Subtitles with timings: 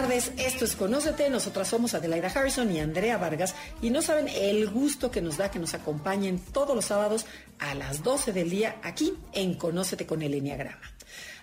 [0.00, 4.70] Tardes, esto es Conócete, nosotras somos Adelaida Harrison y Andrea Vargas y no saben el
[4.70, 7.26] gusto que nos da que nos acompañen todos los sábados
[7.58, 10.80] a las 12 del día aquí en Conócete con el Enneagrama.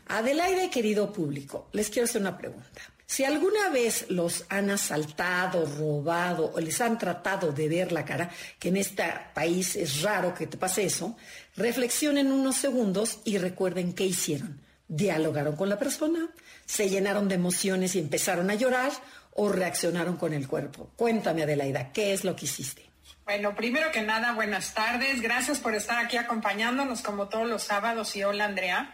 [0.07, 2.81] Adelaida y querido público, les quiero hacer una pregunta.
[3.05, 8.31] Si alguna vez los han asaltado, robado o les han tratado de ver la cara,
[8.57, 9.03] que en este
[9.35, 11.15] país es raro que te pase eso,
[11.57, 14.66] reflexionen unos segundos y recuerden qué hicieron.
[14.87, 16.29] ¿Dialogaron con la persona?
[16.65, 18.91] ¿Se llenaron de emociones y empezaron a llorar?
[19.33, 20.89] ¿O reaccionaron con el cuerpo?
[20.95, 22.83] Cuéntame, Adelaida, ¿qué es lo que hiciste?
[23.25, 25.21] Bueno, primero que nada, buenas tardes.
[25.21, 28.93] Gracias por estar aquí acompañándonos como todos los sábados y hola, Andrea.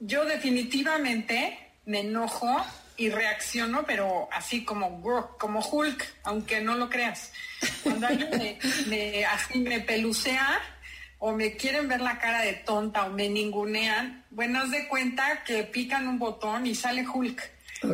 [0.00, 2.64] Yo definitivamente me enojo
[2.96, 5.02] y reacciono, pero así como,
[5.38, 7.32] como Hulk, aunque no lo creas.
[7.82, 10.60] Cuando alguien me, me- así me pelucea
[11.18, 15.42] o me quieren ver la cara de tonta o me ningunean, bueno, haz de cuenta
[15.44, 17.42] que pican un botón y sale Hulk.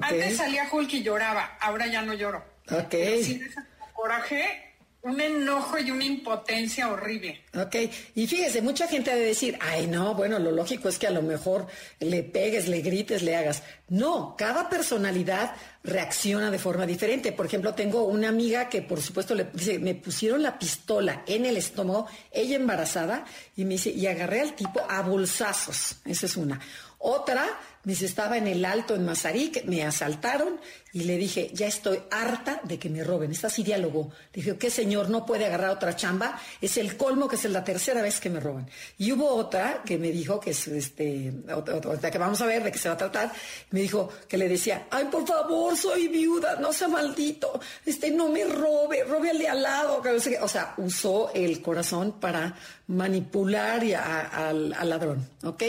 [0.02, 2.44] Antes salía Hulk y lloraba, ahora ya no lloro.
[2.70, 2.88] Ok.
[2.90, 4.73] Pero sí me saca coraje,
[5.04, 7.44] un enojo y una impotencia horrible.
[7.54, 7.76] Ok,
[8.14, 11.10] y fíjese, mucha gente ha de decir, ay no, bueno, lo lógico es que a
[11.10, 11.66] lo mejor
[12.00, 13.62] le pegues, le grites, le hagas.
[13.88, 17.32] No, cada personalidad reacciona de forma diferente.
[17.32, 21.44] Por ejemplo, tengo una amiga que por supuesto le dice, me pusieron la pistola en
[21.44, 25.96] el estómago, ella embarazada, y me dice, y agarré al tipo a bolsazos.
[26.06, 26.58] Esa es una.
[26.98, 27.44] Otra,
[27.82, 30.58] me dice, estaba en el alto en Mazarik, me asaltaron
[30.94, 33.32] y le dije, ya estoy harta de que me roben.
[33.32, 34.12] Esta sí dialogó.
[34.32, 36.40] Le dije, ¿qué señor no puede agarrar otra chamba?
[36.60, 38.70] Es el colmo que es la tercera vez que me roban.
[38.96, 42.70] Y hubo otra que me dijo que es este, otra, que vamos a ver de
[42.70, 43.32] qué se va a tratar.
[43.72, 48.28] Me dijo que le decía, ay, por favor, soy viuda, no sea maldito, este, no
[48.28, 50.00] me robe, róbele al lado.
[50.42, 52.54] O sea, usó el corazón para
[52.86, 55.62] manipular al, al ladrón, ¿ok?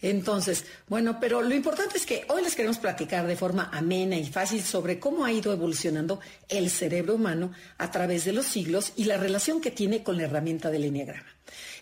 [0.00, 4.24] Entonces, bueno, pero lo importante es que hoy les queremos platicar de forma amena y
[4.24, 9.04] fácil sobre cómo ha ido evolucionando el cerebro humano a través de los siglos y
[9.04, 11.28] la relación que tiene con la herramienta del enneagrama.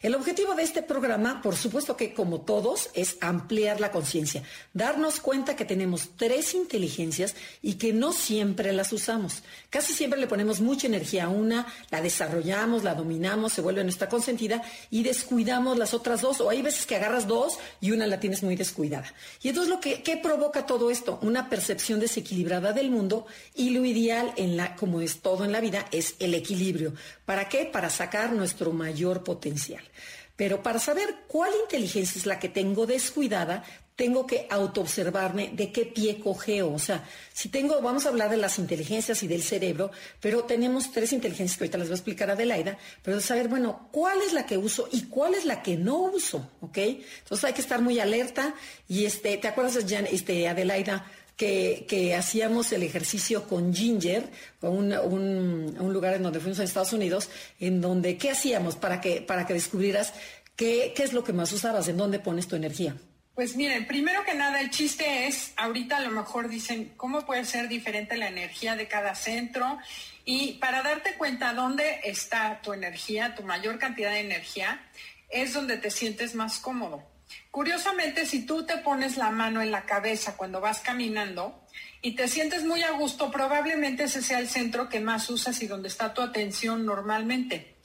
[0.03, 4.43] El objetivo de este programa, por supuesto que como todos, es ampliar la conciencia,
[4.73, 9.43] darnos cuenta que tenemos tres inteligencias y que no siempre las usamos.
[9.71, 14.09] Casi siempre le ponemos mucha energía a una, la desarrollamos, la dominamos, se vuelve nuestra
[14.09, 16.41] consentida y descuidamos las otras dos.
[16.41, 19.13] O hay veces que agarras dos y una la tienes muy descuidada.
[19.43, 23.85] Y entonces lo que ¿qué provoca todo esto, una percepción desequilibrada del mundo y lo
[23.85, 26.95] ideal en la, como es todo en la vida, es el equilibrio.
[27.25, 27.65] ¿Para qué?
[27.65, 29.88] Para sacar nuestro mayor potencial.
[30.37, 33.65] Pero para saber cuál inteligencia es la que tengo descuidada,
[33.99, 36.73] tengo que autoobservarme de qué pie cojeo.
[36.73, 40.93] O sea, si tengo, vamos a hablar de las inteligencias y del cerebro, pero tenemos
[40.93, 44.33] tres inteligencias que ahorita les voy a explicar a Adelaida, pero saber, bueno, cuál es
[44.33, 46.79] la que uso y cuál es la que no uso, ¿ok?
[46.79, 48.55] Entonces hay que estar muy alerta
[48.87, 51.05] y este, ¿te acuerdas, Jan, este, Adelaida?
[51.39, 54.29] Que, hacíamos el ejercicio con Ginger,
[54.61, 59.23] un, un lugar en donde fuimos en Estados Unidos, en donde, ¿qué hacíamos para que,
[59.23, 60.13] para que descubrieras
[60.57, 62.97] qué, qué es lo que más usabas, en dónde pones tu energía?
[63.37, 67.45] Pues miren, primero que nada, el chiste es, ahorita a lo mejor dicen, ¿cómo puede
[67.45, 69.79] ser diferente la energía de cada centro?
[70.25, 74.85] Y para darte cuenta dónde está tu energía, tu mayor cantidad de energía,
[75.31, 77.07] es donde te sientes más cómodo.
[77.51, 81.65] Curiosamente, si tú te pones la mano en la cabeza cuando vas caminando
[82.03, 85.67] y te sientes muy a gusto, probablemente ese sea el centro que más usas y
[85.67, 87.77] donde está tu atención normalmente.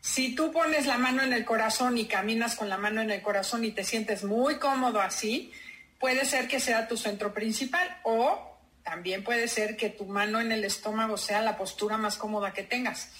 [0.00, 3.22] Si tú pones la mano en el corazón y caminas con la mano en el
[3.22, 5.52] corazón y te sientes muy cómodo así,
[6.00, 10.50] puede ser que sea tu centro principal o también puede ser que tu mano en
[10.50, 13.12] el estómago sea la postura más cómoda que tengas.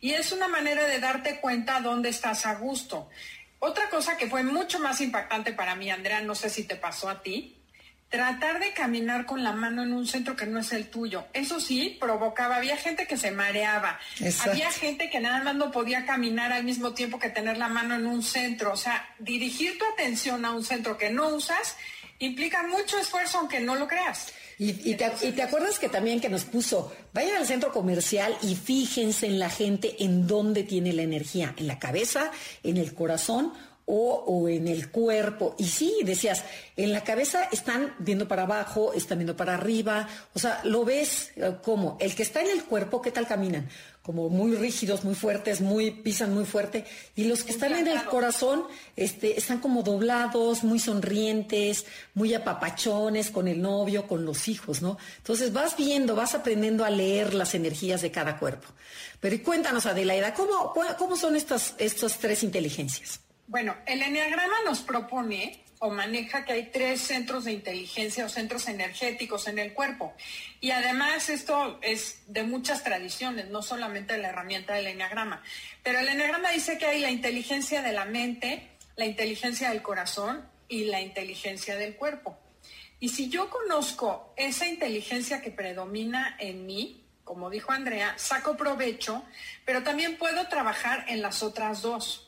[0.00, 3.08] Y es una manera de darte cuenta dónde estás a gusto.
[3.66, 7.08] Otra cosa que fue mucho más impactante para mí, Andrea, no sé si te pasó
[7.08, 7.56] a ti,
[8.08, 11.24] tratar de caminar con la mano en un centro que no es el tuyo.
[11.32, 14.52] Eso sí, provocaba, había gente que se mareaba, Exacto.
[14.52, 17.96] había gente que nada más no podía caminar al mismo tiempo que tener la mano
[17.96, 18.72] en un centro.
[18.72, 21.76] O sea, dirigir tu atención a un centro que no usas
[22.20, 24.32] implica mucho esfuerzo, aunque no lo creas.
[24.58, 29.26] Y, te, te acuerdas que también que nos puso, vayan al centro comercial y fíjense
[29.26, 32.30] en la gente en dónde tiene la energía, en la cabeza,
[32.62, 33.52] en el corazón
[33.86, 35.54] o, en el cuerpo.
[35.58, 36.44] Y sí, decías,
[36.76, 41.30] en la cabeza están viendo para abajo, están viendo para arriba, o sea, lo ves
[41.36, 43.68] eh, como el que está en el cuerpo, ¿qué tal caminan?
[44.02, 46.84] Como muy rígidos, muy fuertes, muy pisan muy fuerte,
[47.14, 48.64] y los que están en el corazón
[48.96, 54.98] este, están como doblados, muy sonrientes, muy apapachones con el novio, con los hijos, ¿no?
[55.18, 58.68] Entonces vas viendo, vas aprendiendo a leer las energías de cada cuerpo.
[59.20, 63.20] Pero cuéntanos, Adelaida, ¿cómo, cómo son estas, estas tres inteligencias?
[63.48, 68.66] Bueno, el enneagrama nos propone o maneja que hay tres centros de inteligencia o centros
[68.66, 70.14] energéticos en el cuerpo.
[70.60, 75.42] Y además esto es de muchas tradiciones, no solamente la herramienta del enneagrama.
[75.82, 80.48] Pero el enneagrama dice que hay la inteligencia de la mente, la inteligencia del corazón
[80.68, 82.38] y la inteligencia del cuerpo.
[82.98, 89.22] Y si yo conozco esa inteligencia que predomina en mí, como dijo Andrea, saco provecho,
[89.64, 92.25] pero también puedo trabajar en las otras dos.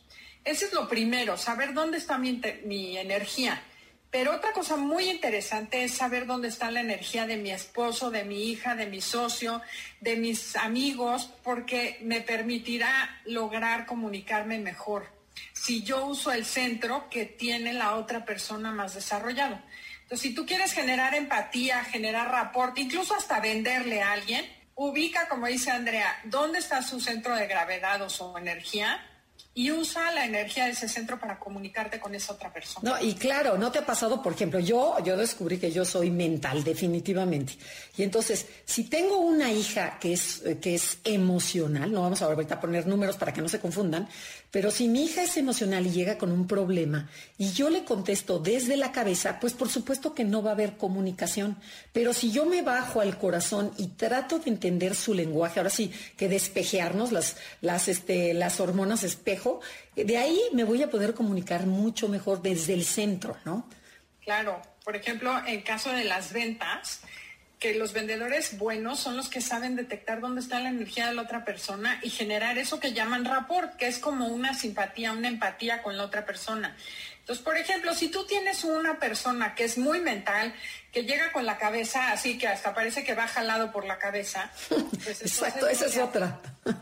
[0.48, 3.62] Ese es lo primero, saber dónde está mi, energía.
[4.10, 8.24] Pero otra cosa muy interesante es saber dónde está la energía de mi esposo, de
[8.24, 9.60] mi hija, de mi socio,
[10.00, 15.12] de mis amigos, porque me permitirá lograr comunicarme mejor.
[15.52, 19.60] Si yo uso el centro que tiene la otra persona más desarrollado.
[20.04, 25.46] Entonces, si tú quieres generar empatía, generar rapport, incluso hasta venderle a alguien, ubica, como
[25.46, 29.04] dice Andrea, dónde está su centro de gravedad o su energía
[29.58, 32.92] y usa la energía de ese centro para comunicarte con esa otra persona.
[32.92, 34.22] No, y claro, ¿no te ha pasado?
[34.22, 37.54] Por ejemplo, yo, yo descubrí que yo soy mental, definitivamente.
[37.96, 42.54] Y entonces, si tengo una hija que es, que es emocional, no vamos a ahorita
[42.54, 44.08] a poner números para que no se confundan,
[44.50, 48.38] pero si mi hija es emocional y llega con un problema y yo le contesto
[48.38, 51.56] desde la cabeza, pues por supuesto que no va a haber comunicación.
[51.92, 55.92] Pero si yo me bajo al corazón y trato de entender su lenguaje, ahora sí,
[56.16, 59.60] que despejearnos las, las, este, las hormonas espejo,
[59.94, 63.68] de ahí me voy a poder comunicar mucho mejor desde el centro, ¿no?
[64.22, 67.02] Claro, por ejemplo, en caso de las ventas,
[67.58, 71.22] que los vendedores buenos son los que saben detectar dónde está la energía de la
[71.22, 75.82] otra persona y generar eso que llaman rapport, que es como una simpatía, una empatía
[75.82, 76.76] con la otra persona.
[77.18, 80.54] Entonces, por ejemplo, si tú tienes una persona que es muy mental,
[80.92, 84.50] que llega con la cabeza así que hasta parece que va jalado por la cabeza,
[85.04, 86.40] pues Exacto, esa es otra.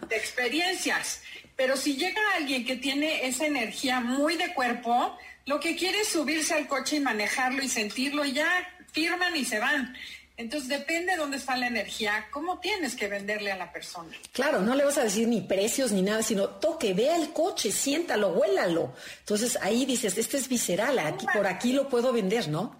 [0.08, 1.22] De experiencias.
[1.56, 6.08] Pero si llega alguien que tiene esa energía muy de cuerpo, lo que quiere es
[6.08, 8.46] subirse al coche y manejarlo y sentirlo y ya
[8.92, 9.96] firman y se van.
[10.38, 14.14] Entonces depende de dónde está la energía, cómo tienes que venderle a la persona.
[14.32, 17.72] Claro, no le vas a decir ni precios ni nada, sino toque, vea el coche,
[17.72, 18.92] siéntalo, huélalo.
[19.20, 22.76] Entonces ahí dices, este es visceral, aquí, por aquí lo puedo vender, ¿no?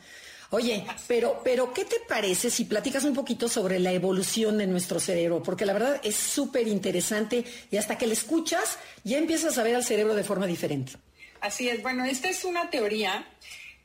[0.51, 5.01] Oye, pero, pero, ¿qué te parece si platicas un poquito sobre la evolución de nuestro
[5.01, 5.43] cerebro?
[5.43, 9.75] Porque la verdad es súper interesante y hasta que le escuchas ya empiezas a ver
[9.75, 10.93] al cerebro de forma diferente.
[11.41, 13.27] Así es, bueno, esta es una teoría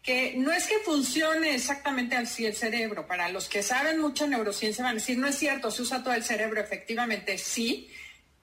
[0.01, 3.05] que no es que funcione exactamente así el cerebro.
[3.07, 6.13] Para los que saben mucho neurociencia van a decir, no es cierto, se usa todo
[6.13, 7.89] el cerebro, efectivamente sí,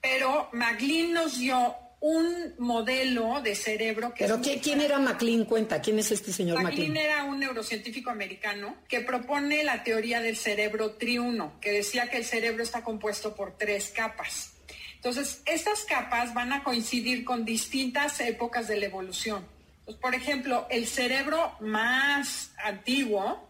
[0.00, 4.25] pero McLean nos dio un modelo de cerebro que...
[4.25, 5.44] ¿Pero quién era McLean?
[5.44, 6.93] Cuenta, ¿quién es este señor McLean?
[6.93, 12.19] McLean era un neurocientífico americano que propone la teoría del cerebro triuno, que decía que
[12.19, 14.52] el cerebro está compuesto por tres capas.
[14.94, 19.44] Entonces, estas capas van a coincidir con distintas épocas de la evolución.
[19.88, 23.49] Pues, por ejemplo, el cerebro más antiguo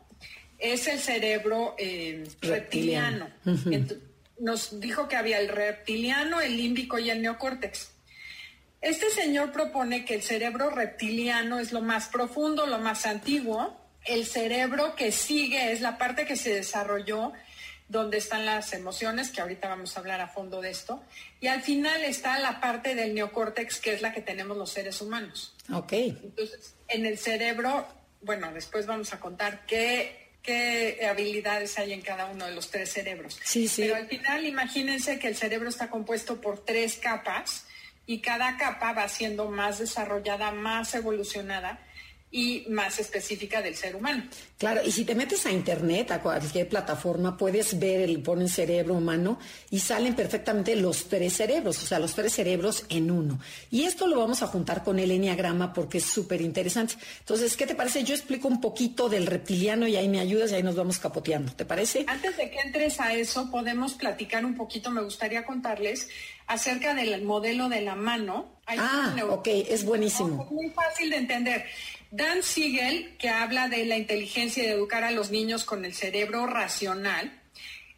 [0.56, 3.28] es el cerebro eh, reptiliano.
[4.38, 7.90] Nos dijo que había el reptiliano, el límbico y el neocórtex.
[8.80, 13.76] Este señor propone que el cerebro reptiliano es lo más profundo, lo más antiguo.
[14.04, 17.32] El cerebro que sigue es la parte que se desarrolló
[17.88, 21.02] donde están las emociones, que ahorita vamos a hablar a fondo de esto.
[21.40, 25.00] Y al final está la parte del neocórtex, que es la que tenemos los seres
[25.00, 25.56] humanos.
[25.72, 25.92] Ok.
[25.92, 27.86] Entonces, en el cerebro,
[28.22, 32.92] bueno, después vamos a contar qué, qué habilidades hay en cada uno de los tres
[32.92, 33.38] cerebros.
[33.44, 33.82] Sí, sí.
[33.82, 37.66] Pero al final, imagínense que el cerebro está compuesto por tres capas
[38.06, 41.80] y cada capa va siendo más desarrollada, más evolucionada
[42.30, 44.24] y más específica del ser humano.
[44.58, 48.94] Claro, y si te metes a internet, a cualquier plataforma, puedes ver el ponen cerebro
[48.94, 49.38] humano
[49.70, 53.38] y salen perfectamente los tres cerebros, o sea, los tres cerebros en uno.
[53.70, 56.96] Y esto lo vamos a juntar con el enneagrama porque es súper interesante.
[57.20, 58.04] Entonces, ¿qué te parece?
[58.04, 61.52] Yo explico un poquito del reptiliano y ahí me ayudas y ahí nos vamos capoteando.
[61.52, 62.04] ¿Te parece?
[62.08, 66.08] Antes de que entres a eso, podemos platicar un poquito, me gustaría contarles
[66.46, 68.60] acerca del modelo de la mano.
[68.66, 70.48] ah, ok, es buenísimo.
[70.50, 71.64] Muy fácil de entender.
[72.10, 75.94] Dan Siegel, que habla de la inteligencia y de educar a los niños con el
[75.94, 77.32] cerebro racional,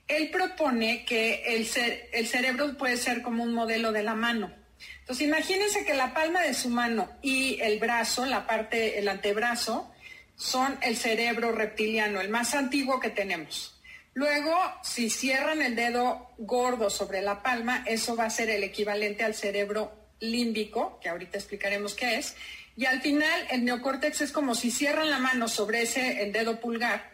[0.09, 1.69] él propone que el,
[2.13, 4.53] el cerebro puede ser como un modelo de la mano.
[5.01, 9.93] Entonces imagínense que la palma de su mano y el brazo, la parte, el antebrazo,
[10.37, 13.81] son el cerebro reptiliano, el más antiguo que tenemos.
[14.15, 19.23] Luego, si cierran el dedo gordo sobre la palma, eso va a ser el equivalente
[19.23, 22.37] al cerebro límbico, que ahorita explicaremos qué es.
[22.77, 26.61] Y al final, el neocórtex es como si cierran la mano sobre ese, el dedo
[26.61, 27.11] pulgar,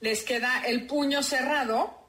[0.00, 2.02] les queda el puño cerrado,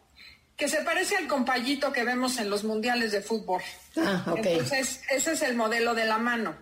[0.57, 3.61] que se parece al compayito que vemos en los mundiales de fútbol.
[3.97, 4.33] Ah.
[4.37, 6.55] Entonces, ese es el modelo de la mano.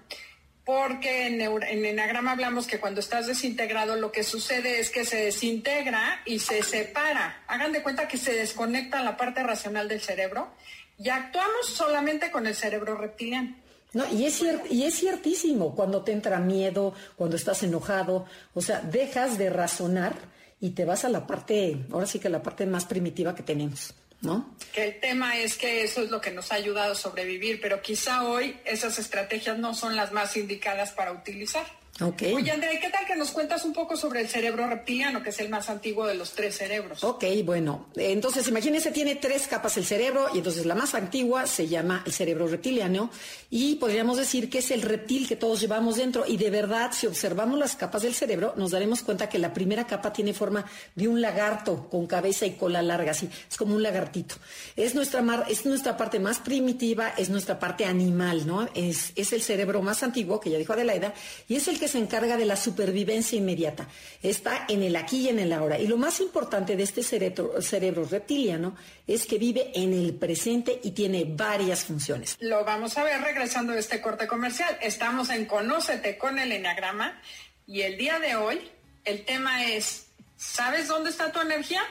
[0.64, 5.18] Porque en, en enagrama hablamos que cuando estás desintegrado lo que sucede es que se
[5.18, 7.44] desintegra y se separa.
[7.48, 10.54] Hagan de cuenta que se desconecta la parte racional del cerebro
[10.98, 13.56] y actuamos solamente con el cerebro reptiliano.
[13.94, 18.80] No, y es, y es ciertísimo, cuando te entra miedo, cuando estás enojado, o sea,
[18.80, 20.16] dejas de razonar
[20.62, 23.94] y te vas a la parte, ahora sí que la parte más primitiva que tenemos,
[24.22, 24.56] ¿no?
[24.72, 27.82] Que el tema es que eso es lo que nos ha ayudado a sobrevivir, pero
[27.82, 31.66] quizá hoy esas estrategias no son las más indicadas para utilizar.
[32.00, 32.24] Ok.
[32.34, 35.30] Oye, Andrea, ¿y qué tal que nos cuentas un poco sobre el cerebro reptiliano, que
[35.30, 37.04] es el más antiguo de los tres cerebros?
[37.04, 41.68] Ok, bueno, entonces imagínense, tiene tres capas el cerebro y entonces la más antigua se
[41.68, 43.12] llama el cerebro reptiliano
[43.52, 47.06] y podríamos decir que es el reptil que todos llevamos dentro y de verdad si
[47.06, 51.08] observamos las capas del cerebro nos daremos cuenta que la primera capa tiene forma de
[51.08, 54.36] un lagarto con cabeza y cola larga, así, es como un lagartito.
[54.76, 58.68] Es nuestra, mar- es nuestra parte más primitiva, es nuestra parte animal, ¿no?
[58.74, 61.14] Es, es el cerebro más antiguo, que ya dijo Adelaida,
[61.48, 63.88] y es el que se encarga de la supervivencia inmediata.
[64.22, 65.78] Está en el aquí y en el ahora.
[65.78, 68.76] Y lo más importante de este cerebro, reptiliano
[69.08, 72.38] es que vive en el presente y tiene varias funciones.
[72.40, 74.78] Lo vamos a ver regresando de este corte comercial.
[74.82, 77.22] Estamos en Conócete con el Enneagrama
[77.68, 78.62] y el día de hoy
[79.04, 80.08] el tema es,
[80.38, 81.82] ¿sabes dónde está tu energía?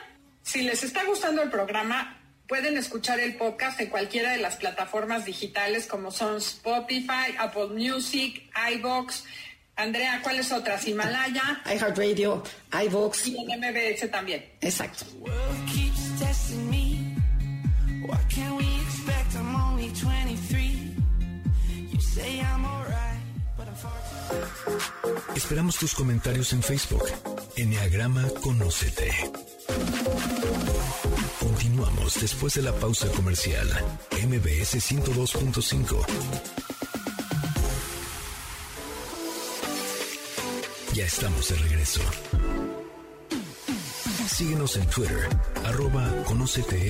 [0.42, 5.24] Si les está gustando el programa, pueden escuchar el podcast en cualquiera de las plataformas
[5.24, 9.24] digitales como son Spotify, Apple Music, iBox.
[9.80, 10.86] Andrea, ¿cuáles otras?
[10.86, 12.42] Himalaya iHeartRadio,
[12.86, 14.44] iVox, y en MBS también.
[14.60, 15.04] exacto.
[15.20, 17.16] world keeps testing me.
[18.06, 19.34] What can we expect?
[19.36, 20.94] I'm only 23.
[21.92, 23.18] You say I'm alright,
[23.56, 24.00] but I'm far too.
[25.34, 27.04] Esperamos tus comentarios en Facebook.
[27.56, 29.10] Enneagrama Conócete.
[31.40, 33.68] Continuamos después de la pausa comercial.
[34.12, 36.06] MBS 102.5.
[40.94, 42.00] Ya estamos de regreso.
[44.28, 45.28] Síguenos en Twitter,
[45.64, 46.88] arroba Conócete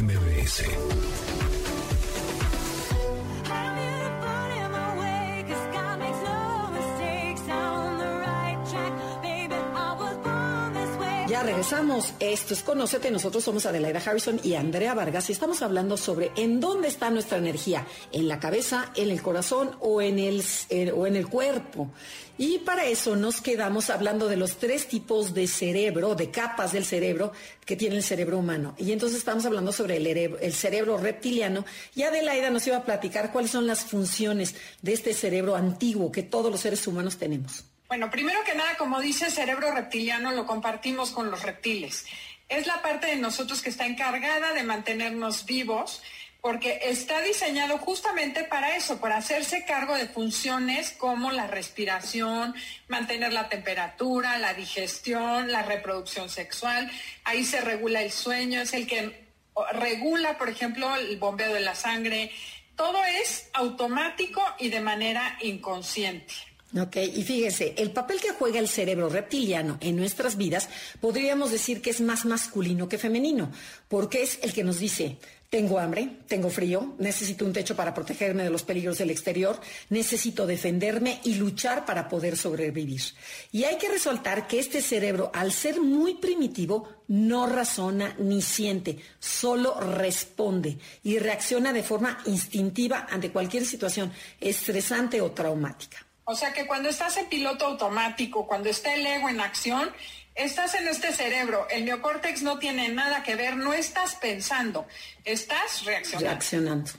[11.50, 12.12] regresamos.
[12.21, 13.11] Esto es Conócete.
[13.11, 17.38] Nosotros somos Adelaida Harrison y Andrea Vargas y estamos hablando sobre en dónde está nuestra
[17.38, 21.90] energía, en la cabeza, en el corazón o en el, eh, o en el cuerpo.
[22.38, 26.85] Y para eso nos quedamos hablando de los tres tipos de cerebro, de capas del
[26.85, 27.33] cerebro
[27.66, 28.76] que tiene el cerebro humano.
[28.78, 31.64] Y entonces estamos hablando sobre el, cerebro reptiliano
[31.97, 36.23] y Adelaida nos iba a platicar cuáles son las funciones de este cerebro antiguo que
[36.23, 37.64] todos los seres humanos tenemos.
[37.90, 42.06] Bueno, primero que nada, como dice cerebro reptiliano, lo compartimos con los reptiles.
[42.49, 46.00] Es la parte de nosotros que está encargada de mantenernos vivos,
[46.40, 52.54] porque está diseñado justamente para eso, para hacerse cargo de funciones como la respiración,
[52.87, 56.88] mantener la temperatura, la digestión, la reproducción sexual.
[57.25, 59.26] Ahí se regula el sueño, es el que
[59.73, 62.30] regula, por ejemplo, el bombeo de la sangre.
[62.76, 66.50] Todo es automático y de manera inconsciente.
[66.78, 70.68] Ok, y fíjese, el papel que juega el cerebro reptiliano en nuestras vidas
[71.00, 73.50] podríamos decir que es más masculino que femenino,
[73.88, 75.16] porque es el que nos dice,
[75.48, 80.46] tengo hambre, tengo frío, necesito un techo para protegerme de los peligros del exterior, necesito
[80.46, 83.02] defenderme y luchar para poder sobrevivir.
[83.50, 88.96] Y hay que resaltar que este cerebro, al ser muy primitivo, no razona ni siente,
[89.18, 96.06] solo responde y reacciona de forma instintiva ante cualquier situación estresante o traumática.
[96.30, 99.90] O sea que cuando estás en piloto automático, cuando está el ego en acción,
[100.37, 101.66] estás en este cerebro.
[101.68, 104.87] El neocórtex no tiene nada que ver, no estás pensando,
[105.25, 106.28] estás reaccionando.
[106.28, 106.90] Reaccionando.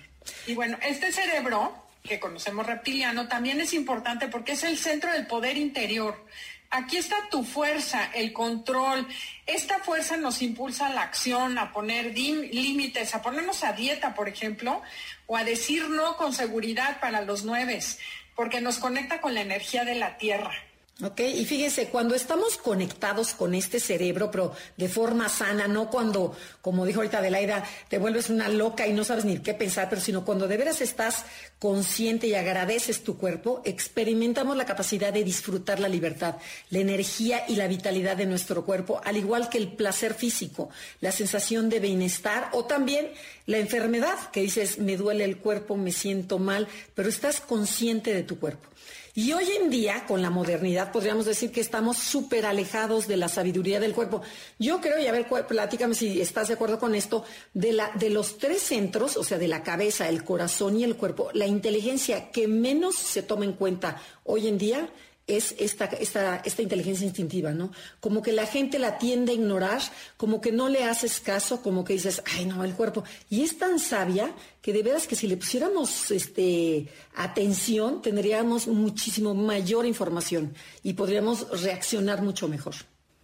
[0.47, 5.25] Y bueno, este cerebro, que conocemos reptiliano, también es importante porque es el centro del
[5.27, 6.27] poder interior.
[6.69, 9.07] Aquí está tu fuerza, el control.
[9.45, 14.27] Esta fuerza nos impulsa a la acción, a poner límites, a ponernos a dieta, por
[14.27, 14.81] ejemplo,
[15.27, 17.99] o a decir no con seguridad para los nueves,
[18.41, 20.51] porque nos conecta con la energía de la tierra.
[21.03, 26.37] Ok, y fíjense, cuando estamos conectados con este cerebro, pero de forma sana, no cuando,
[26.61, 29.99] como dijo ahorita Adelaida, te vuelves una loca y no sabes ni qué pensar, pero
[29.99, 31.25] sino cuando de veras estás
[31.57, 36.35] consciente y agradeces tu cuerpo, experimentamos la capacidad de disfrutar la libertad,
[36.69, 40.69] la energía y la vitalidad de nuestro cuerpo, al igual que el placer físico,
[40.99, 43.09] la sensación de bienestar o también
[43.47, 48.21] la enfermedad, que dices, me duele el cuerpo, me siento mal, pero estás consciente de
[48.21, 48.69] tu cuerpo.
[49.13, 53.27] Y hoy en día, con la modernidad, podríamos decir que estamos súper alejados de la
[53.27, 54.21] sabiduría del cuerpo.
[54.57, 58.09] Yo creo, y a ver, platícame si estás de acuerdo con esto, de, la, de
[58.09, 62.31] los tres centros, o sea, de la cabeza, el corazón y el cuerpo, la inteligencia
[62.31, 64.89] que menos se toma en cuenta hoy en día
[65.27, 67.71] es esta, esta, esta inteligencia instintiva, ¿no?
[67.99, 69.81] Como que la gente la tiende a ignorar,
[70.17, 73.03] como que no le haces caso, como que dices, ay no, el cuerpo.
[73.29, 79.33] Y es tan sabia que de veras que si le pusiéramos este, atención, tendríamos muchísimo
[79.33, 82.75] mayor información y podríamos reaccionar mucho mejor.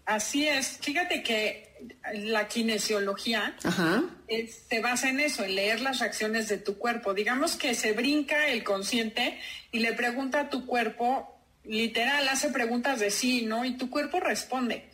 [0.06, 0.80] Así es.
[0.82, 1.68] Fíjate que
[2.14, 7.14] la kinesiología se basa en eso, en leer las reacciones de tu cuerpo.
[7.14, 9.38] Digamos que se brinca el consciente
[9.72, 11.37] y le pregunta a tu cuerpo
[11.68, 13.66] literal hace preguntas de sí, ¿no?
[13.66, 14.90] Y tu cuerpo responde.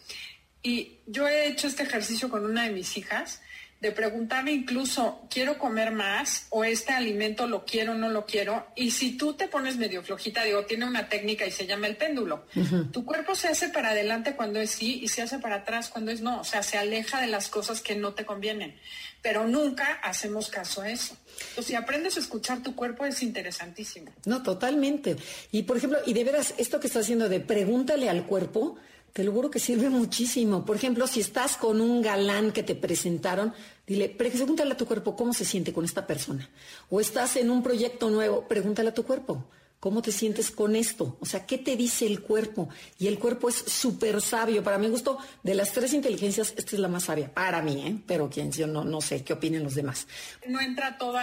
[0.61, 3.41] Y yo he hecho este ejercicio con una de mis hijas
[3.83, 6.47] de preguntarme incluso, ¿quiero comer más?
[6.51, 8.65] ¿O este alimento lo quiero o no lo quiero?
[8.77, 11.97] Y si tú te pones medio flojita, digo, tiene una técnica y se llama el
[11.97, 12.45] péndulo.
[12.93, 16.11] Tu cuerpo se hace para adelante cuando es sí y se hace para atrás cuando
[16.11, 16.39] es no.
[16.39, 18.79] O sea, se aleja de las cosas que no te convienen.
[19.23, 21.17] Pero nunca hacemos caso a eso.
[21.39, 24.11] Entonces, si aprendes a escuchar tu cuerpo es interesantísimo.
[24.25, 25.15] No, totalmente.
[25.51, 28.75] Y por ejemplo, y de veras, esto que estás haciendo de pregúntale al cuerpo,
[29.13, 30.65] te lo juro que sirve muchísimo.
[30.65, 33.53] Por ejemplo, si estás con un galán que te presentaron,
[33.87, 36.49] dile, pregúntale a tu cuerpo cómo se siente con esta persona.
[36.89, 39.45] O estás en un proyecto nuevo, pregúntale a tu cuerpo.
[39.83, 41.17] ¿Cómo te sientes con esto?
[41.19, 42.69] O sea, ¿qué te dice el cuerpo?
[42.99, 44.63] Y el cuerpo es súper sabio.
[44.63, 47.33] Para mi gusto, de las tres inteligencias, esta es la más sabia.
[47.33, 47.97] Para mí, ¿eh?
[48.07, 50.07] Pero quién, yo no, no sé qué opinen los demás.
[50.47, 51.17] No entra todo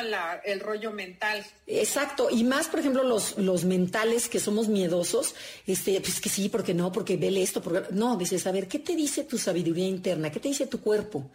[0.44, 1.42] el rollo mental.
[1.66, 2.28] Exacto.
[2.30, 5.34] Y más, por ejemplo, los, los mentales que somos miedosos,
[5.66, 7.94] este, pues que sí, porque no, porque vele esto, porque...
[7.94, 10.30] No, dices, a ver, ¿qué te dice tu sabiduría interna?
[10.30, 11.30] ¿Qué te dice tu cuerpo?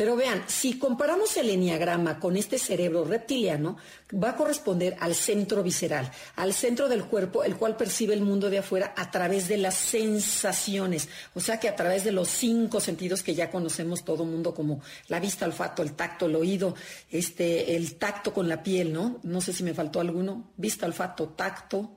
[0.00, 3.76] Pero vean, si comparamos el enneagrama con este cerebro reptiliano,
[4.14, 8.48] va a corresponder al centro visceral, al centro del cuerpo, el cual percibe el mundo
[8.48, 11.10] de afuera a través de las sensaciones.
[11.34, 14.80] O sea que a través de los cinco sentidos que ya conocemos todo mundo, como
[15.08, 16.74] la vista, olfato, el tacto, el oído,
[17.10, 19.20] este, el tacto con la piel, ¿no?
[19.22, 20.52] No sé si me faltó alguno.
[20.56, 21.90] Vista, olfato, tacto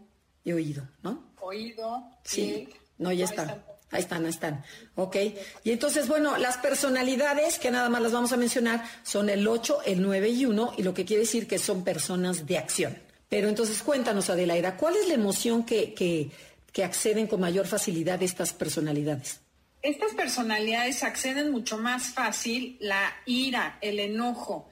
[0.44, 1.32] y oído, ¿no?
[1.40, 2.04] Oído.
[2.26, 2.68] Sí.
[2.98, 3.64] No, ya está.
[3.94, 4.64] Ahí están, ahí están.
[4.96, 5.16] Ok.
[5.64, 9.82] Y entonces, bueno, las personalidades, que nada más las vamos a mencionar, son el 8,
[9.86, 12.98] el 9 y 1, y lo que quiere decir que son personas de acción.
[13.30, 16.30] Pero entonces cuéntanos, Adelaida, ¿cuál es la emoción que, que,
[16.72, 19.40] que acceden con mayor facilidad estas personalidades?
[19.82, 24.70] Estas personalidades acceden mucho más fácil la ira, el enojo,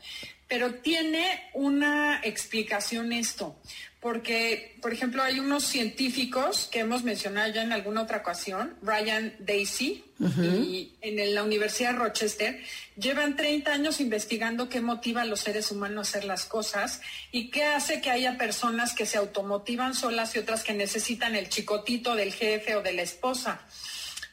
[0.52, 3.56] pero tiene una explicación esto
[4.02, 9.34] porque, por ejemplo, hay unos científicos que hemos mencionado ya en alguna otra ocasión, Ryan
[9.40, 12.60] Daisy, y en la Universidad de Rochester,
[12.98, 17.00] llevan 30 años investigando qué motiva a los seres humanos a hacer las cosas
[17.32, 21.48] y qué hace que haya personas que se automotivan solas y otras que necesitan el
[21.48, 23.62] chicotito del jefe o de la esposa.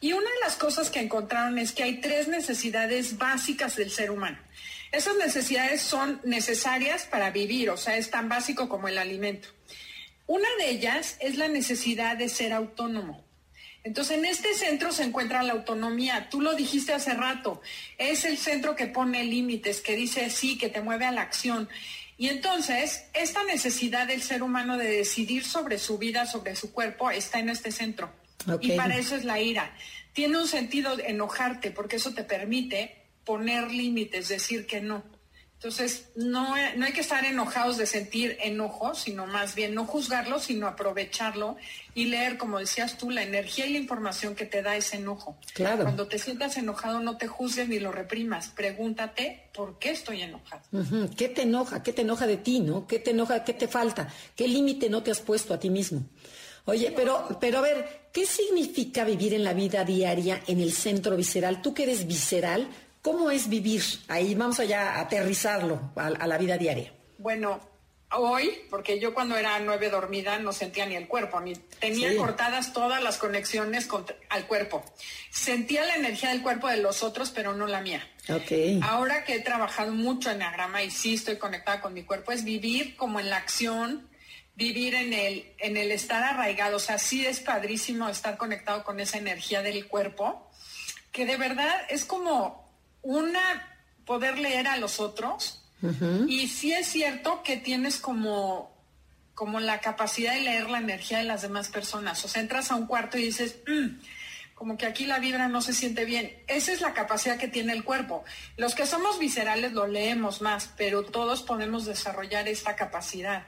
[0.00, 4.10] Y una de las cosas que encontraron es que hay tres necesidades básicas del ser
[4.10, 4.38] humano.
[4.92, 9.48] Esas necesidades son necesarias para vivir, o sea, es tan básico como el alimento.
[10.26, 13.24] Una de ellas es la necesidad de ser autónomo.
[13.84, 16.28] Entonces, en este centro se encuentra la autonomía.
[16.30, 17.62] Tú lo dijiste hace rato.
[17.96, 21.68] Es el centro que pone límites, que dice sí, que te mueve a la acción.
[22.18, 27.10] Y entonces, esta necesidad del ser humano de decidir sobre su vida, sobre su cuerpo,
[27.10, 28.12] está en este centro.
[28.60, 29.74] Y para eso es la ira.
[30.12, 32.97] Tiene un sentido enojarte, porque eso te permite
[33.28, 35.02] poner límites, decir que no.
[35.58, 40.38] Entonces, no, no hay que estar enojados de sentir enojo, sino más bien no juzgarlo,
[40.38, 41.56] sino aprovecharlo
[41.94, 45.36] y leer, como decías tú, la energía y la información que te da ese enojo.
[45.52, 45.82] Claro.
[45.82, 48.48] Cuando te sientas enojado, no te juzgues ni lo reprimas.
[48.48, 50.62] Pregúntate, ¿por qué estoy enojado?
[51.14, 51.82] ¿Qué te enoja?
[51.82, 52.86] ¿Qué te enoja de ti, no?
[52.86, 53.44] ¿Qué te enoja?
[53.44, 54.08] ¿Qué te falta?
[54.34, 56.02] ¿Qué límite no te has puesto a ti mismo?
[56.66, 61.16] Oye, pero, pero a ver, ¿qué significa vivir en la vida diaria en el centro
[61.16, 61.62] visceral?
[61.62, 62.68] Tú que eres visceral,
[63.08, 63.82] ¿Cómo es vivir?
[64.08, 66.92] Ahí vamos allá a aterrizarlo a, la vida diaria.
[67.16, 67.58] Bueno,
[68.12, 72.74] hoy, porque yo cuando era nueve dormida no sentía ni el cuerpo, ni tenía cortadas
[72.74, 73.88] todas las conexiones
[74.28, 74.84] al cuerpo.
[75.30, 78.06] Sentía la energía del cuerpo de los otros, pero no la mía.
[78.28, 78.78] Okay.
[78.82, 82.44] Ahora que he trabajado mucho en Agrama y sí estoy conectada con mi cuerpo, es
[82.44, 84.06] vivir como en la acción,
[84.54, 86.76] vivir en el, en el estar arraigado.
[86.76, 90.50] O sea, sí es padrísimo estar conectado con esa energía del cuerpo,
[91.10, 92.67] que de verdad es como
[93.02, 95.64] una poder leer a los otros.
[96.26, 98.74] Y sí es cierto que tienes como,
[99.34, 102.24] como la capacidad de leer la energía de las demás personas.
[102.24, 104.00] O sea, entras a un cuarto y dices, "Mm,
[104.58, 106.42] como que aquí la vibra no se siente bien.
[106.48, 108.24] Esa es la capacidad que tiene el cuerpo.
[108.56, 113.46] Los que somos viscerales lo leemos más, pero todos podemos desarrollar esta capacidad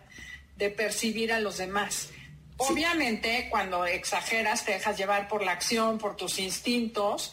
[0.57, 2.11] de percibir a los demás.
[2.59, 7.33] Obviamente, cuando exageras, te dejas llevar por la acción, por tus instintos,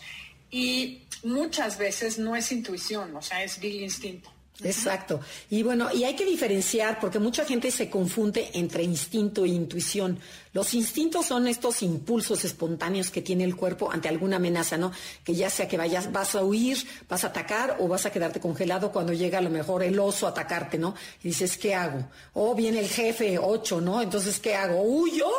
[0.50, 4.32] y muchas veces no es intuición, o sea, es vil instinto.
[4.63, 5.20] Exacto.
[5.52, 10.20] Y bueno, y hay que diferenciar porque mucha gente se confunde entre instinto e intuición.
[10.52, 14.92] Los instintos son estos impulsos espontáneos que tiene el cuerpo ante alguna amenaza, ¿no?
[15.24, 18.40] Que ya sea que vayas, vas a huir, vas a atacar o vas a quedarte
[18.40, 20.96] congelado cuando llega a lo mejor el oso a atacarte, ¿no?
[21.24, 22.10] Y dices, ¿qué hago?
[22.34, 24.02] O viene el jefe ocho, ¿no?
[24.02, 24.82] Entonces, ¿qué hago?
[24.82, 25.30] ¿Huyo?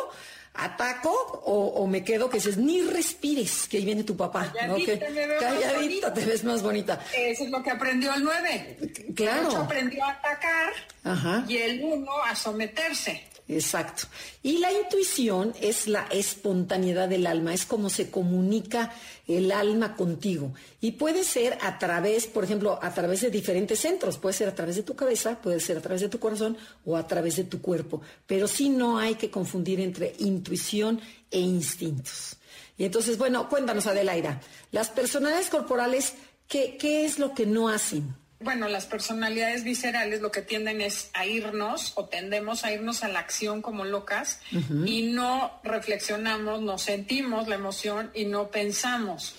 [0.65, 1.11] ¿Ataco
[1.45, 4.51] o, o me quedo que dices, ni respires, que ahí viene tu papá.
[4.53, 5.77] Calladita, me veo más calladita,
[6.09, 6.13] bonita.
[6.13, 6.99] te ves más bonita.
[7.15, 8.77] Eso es lo que aprendió el 9.
[9.15, 9.41] Claro.
[9.41, 11.45] El 8 aprendió a atacar Ajá.
[11.47, 13.23] y el 1 a someterse.
[13.49, 14.03] Exacto.
[14.43, 18.93] Y la intuición es la espontaneidad del alma, es como se comunica
[19.27, 20.53] el alma contigo.
[20.79, 24.19] Y puede ser a través, por ejemplo, a través de diferentes centros.
[24.19, 26.95] Puede ser a través de tu cabeza, puede ser a través de tu corazón o
[26.95, 28.01] a través de tu cuerpo.
[28.27, 32.35] Pero sí no hay que confundir entre intuición e instintos.
[32.77, 34.39] Y entonces, bueno, cuéntanos, Adelaida,
[34.71, 36.13] las personalidades corporales,
[36.47, 38.15] ¿qué, qué es lo que no hacen?
[38.41, 43.09] Bueno, las personalidades viscerales lo que tienden es a irnos o tendemos a irnos a
[43.09, 44.39] la acción como locas
[44.85, 49.35] y no reflexionamos, no sentimos la emoción y no pensamos.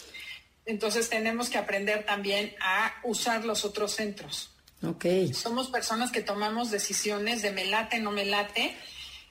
[0.66, 4.50] Entonces tenemos que aprender también a usar los otros centros.
[4.82, 5.06] Ok.
[5.32, 8.76] Somos personas que tomamos decisiones de me late, no me late.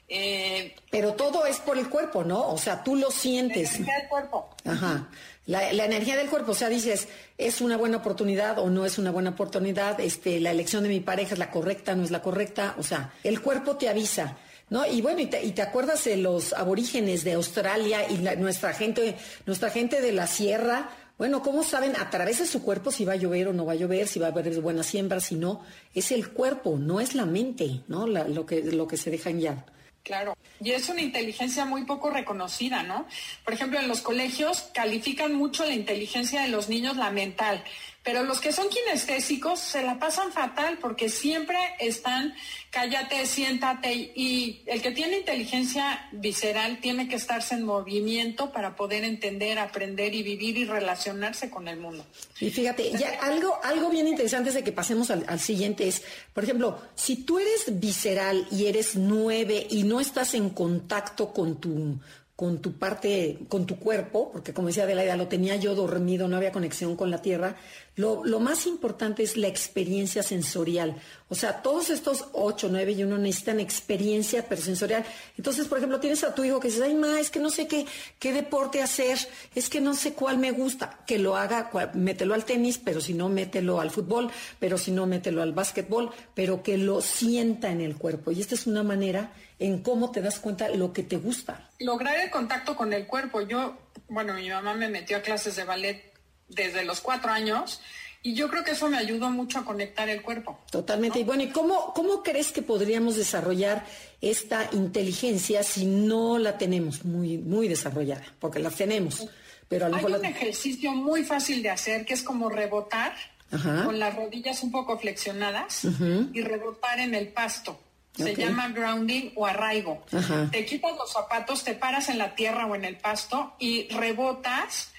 [0.08, 2.48] Eh, Pero todo es por el cuerpo, ¿no?
[2.48, 3.76] O sea, tú lo sientes.
[3.76, 4.50] energía del cuerpo.
[4.64, 5.08] Ajá.
[5.46, 9.10] La, energía del cuerpo, o sea, dices, es una buena oportunidad o no es una
[9.10, 12.76] buena oportunidad, este, la elección de mi pareja es la correcta, no es la correcta,
[12.78, 14.36] o sea, el cuerpo te avisa,
[14.68, 14.86] ¿no?
[14.86, 20.00] Y bueno, y te, acuerdas de los aborígenes de Australia y nuestra gente, nuestra gente
[20.00, 23.48] de la sierra, bueno, ¿cómo saben a través de su cuerpo si va a llover
[23.48, 25.62] o no va a llover, si va a haber buenas siembras, si no?
[25.94, 28.06] Es el cuerpo, no es la mente, ¿no?
[28.06, 29.66] Lo, que, lo que se dejan ya.
[30.10, 33.06] Claro, y es una inteligencia muy poco reconocida, ¿no?
[33.44, 37.62] Por ejemplo, en los colegios califican mucho la inteligencia de los niños, la mental,
[38.02, 42.34] pero los que son kinestésicos se la pasan fatal porque siempre están
[42.70, 49.04] cállate, siéntate y el que tiene inteligencia visceral tiene que estarse en movimiento para poder
[49.04, 52.06] entender, aprender y vivir y relacionarse con el mundo.
[52.40, 56.02] Y fíjate, ya algo, algo bien interesante antes de que pasemos al, al siguiente es,
[56.32, 61.60] por ejemplo, si tú eres visceral y eres nueve y no estás en contacto con
[61.60, 61.98] tu,
[62.40, 66.38] con tu parte, con tu cuerpo, porque como decía Adelaida, lo tenía yo dormido, no
[66.38, 67.56] había conexión con la tierra,
[67.96, 70.96] lo, más importante es la experiencia sensorial.
[71.28, 75.04] O sea, todos estos ocho, nueve y uno necesitan experiencia sensorial.
[75.36, 77.66] Entonces, por ejemplo, tienes a tu hijo que dices, ay, ma, es que no sé
[77.66, 77.86] qué,
[78.18, 79.18] qué deporte hacer,
[79.54, 83.12] es que no sé cuál me gusta, que lo haga, mételo al tenis, pero si
[83.14, 87.80] no, mételo al fútbol, pero si no, mételo al básquetbol, pero que lo sienta en
[87.80, 88.30] el cuerpo.
[88.32, 91.68] Y esta es una manera en cómo te das cuenta lo que te gusta.
[91.78, 93.42] lograr el contacto con el cuerpo.
[93.42, 93.76] Yo,
[94.08, 96.09] bueno, mi mamá me metió a clases de ballet
[96.50, 97.80] desde los cuatro años
[98.22, 100.58] y yo creo que eso me ayudó mucho a conectar el cuerpo.
[100.70, 101.20] Totalmente.
[101.20, 103.86] Y bueno, ¿y cómo, cómo crees que podríamos desarrollar
[104.20, 108.24] esta inteligencia si no la tenemos muy, muy desarrollada?
[108.38, 109.26] Porque la tenemos,
[109.68, 110.28] pero a lo Hay un la...
[110.28, 113.14] ejercicio muy fácil de hacer que es como rebotar
[113.50, 113.84] Ajá.
[113.84, 115.86] con las rodillas un poco flexionadas
[116.34, 117.80] y rebotar en el pasto.
[118.14, 120.04] Se llama grounding o arraigo.
[120.12, 120.48] Ajá.
[120.52, 124.92] Te quitas los zapatos, te paras en la tierra o en el pasto y rebotas.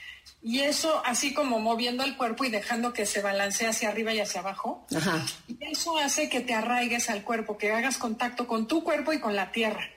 [0.43, 4.19] Y eso así como moviendo el cuerpo y dejando que se balancee hacia arriba y
[4.19, 4.85] hacia abajo.
[4.95, 5.23] Ajá.
[5.47, 9.19] Y eso hace que te arraigues al cuerpo, que hagas contacto con tu cuerpo y
[9.19, 9.87] con la tierra.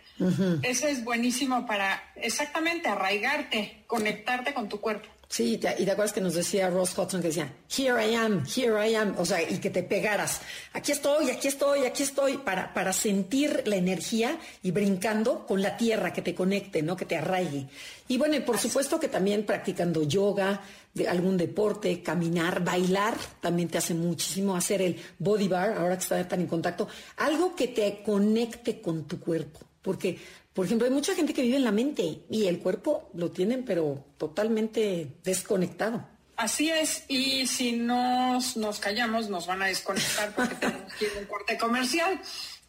[0.62, 5.08] Eso es buenísimo para exactamente arraigarte, conectarte con tu cuerpo.
[5.34, 8.44] Sí, te- y te acuerdas que nos decía Ross Hudson que decía, here I am,
[8.46, 10.40] here I am, o sea, y que te pegaras,
[10.72, 15.76] aquí estoy, aquí estoy, aquí estoy, para, para sentir la energía y brincando con la
[15.76, 16.94] tierra que te conecte, ¿no?
[16.96, 17.66] Que te arraigue.
[18.06, 20.60] Y bueno, y por supuesto que también practicando yoga,
[20.94, 26.02] de algún deporte, caminar, bailar, también te hace muchísimo hacer el body bar, ahora que
[26.04, 30.16] está tan en contacto, algo que te conecte con tu cuerpo, porque
[30.54, 33.64] por ejemplo, hay mucha gente que vive en la mente y el cuerpo lo tienen,
[33.64, 36.06] pero totalmente desconectado.
[36.36, 41.12] Así es, y si nos, nos callamos nos van a desconectar porque tenemos que ir
[41.16, 42.20] a un corte comercial.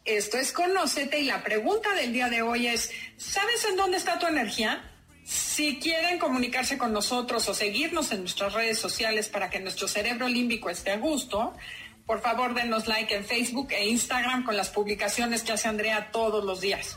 [0.04, 4.18] Esto es Conócete y la pregunta del día de hoy es, ¿sabes en dónde está
[4.18, 4.92] tu energía?
[5.24, 10.28] Si quieren comunicarse con nosotros o seguirnos en nuestras redes sociales para que nuestro cerebro
[10.28, 11.54] límbico esté a gusto,
[12.04, 16.44] por favor denos like en Facebook e Instagram con las publicaciones que hace Andrea todos
[16.44, 16.96] los días.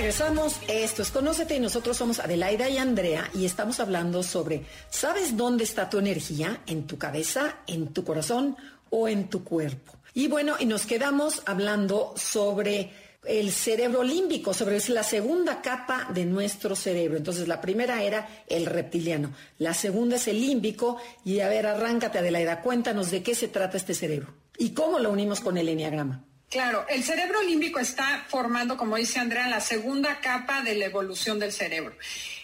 [0.00, 5.36] Regresamos, esto es Conócete y nosotros somos Adelaida y Andrea y estamos hablando sobre, ¿sabes
[5.36, 6.62] dónde está tu energía?
[6.66, 8.56] ¿En tu cabeza, en tu corazón
[8.88, 9.92] o en tu cuerpo?
[10.14, 12.90] Y bueno, y nos quedamos hablando sobre
[13.24, 17.18] el cerebro límbico, sobre la segunda capa de nuestro cerebro.
[17.18, 22.16] Entonces, la primera era el reptiliano, la segunda es el límbico y a ver, arráncate
[22.16, 26.24] Adelaida, cuéntanos de qué se trata este cerebro y cómo lo unimos con el enneagrama.
[26.50, 31.38] Claro, el cerebro límbico está formando, como dice Andrea, la segunda capa de la evolución
[31.38, 31.96] del cerebro.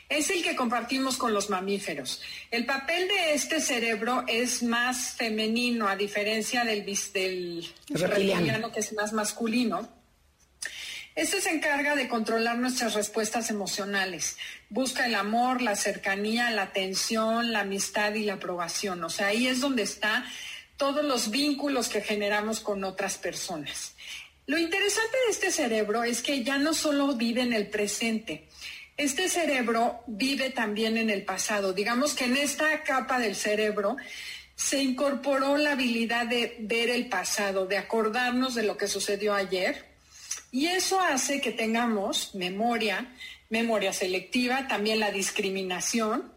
[0.09, 2.23] Es el que compartimos con los mamíferos.
[2.53, 8.93] El papel de este cerebro es más femenino, a diferencia del, del reptiliano, que es
[8.93, 9.89] más masculino.
[11.17, 14.37] Este se encarga de controlar nuestras respuestas emocionales.
[14.69, 19.03] Busca el amor, la cercanía, la atención, la amistad y la aprobación.
[19.03, 20.25] O sea, ahí es donde está
[20.77, 23.96] todos los vínculos que generamos con otras personas.
[24.47, 28.47] Lo interesante de este cerebro es que ya no solo vive en el presente,
[28.97, 31.73] este cerebro vive también en el pasado.
[31.73, 33.97] Digamos que en esta capa del cerebro
[34.55, 39.85] se incorporó la habilidad de ver el pasado, de acordarnos de lo que sucedió ayer.
[40.51, 43.13] Y eso hace que tengamos memoria,
[43.51, 46.33] memoria selectiva, también la discriminación,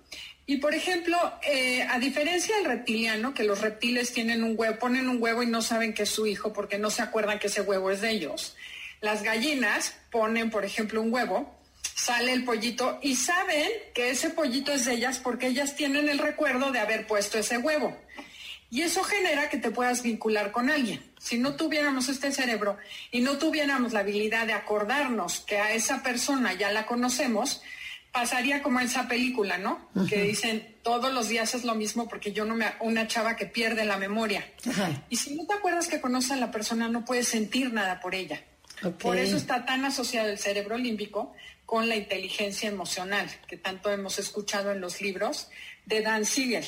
[0.50, 5.08] y por ejemplo, eh, a diferencia del reptiliano, que los reptiles tienen un huevo, ponen
[5.08, 7.62] un huevo y no saben que es su hijo porque no se acuerdan que ese
[7.62, 8.56] huevo es de ellos.
[9.00, 11.56] Las gallinas ponen, por ejemplo, un huevo,
[11.94, 16.18] sale el pollito y saben que ese pollito es de ellas porque ellas tienen el
[16.18, 17.96] recuerdo de haber puesto ese huevo.
[18.72, 21.12] Y eso genera que te puedas vincular con alguien.
[21.20, 22.76] Si no tuviéramos este cerebro
[23.12, 27.62] y no tuviéramos la habilidad de acordarnos que a esa persona ya la conocemos,
[28.12, 29.90] pasaría como esa película, ¿no?
[30.08, 33.46] Que dicen todos los días es lo mismo porque yo no me una chava que
[33.46, 34.50] pierde la memoria.
[35.10, 38.16] Y si no te acuerdas que conoces a la persona, no puedes sentir nada por
[38.16, 38.44] ella.
[39.00, 41.34] Por eso está tan asociado el cerebro límbico
[41.66, 45.50] con la inteligencia emocional, que tanto hemos escuchado en los libros
[45.86, 46.66] de Dan Siegel.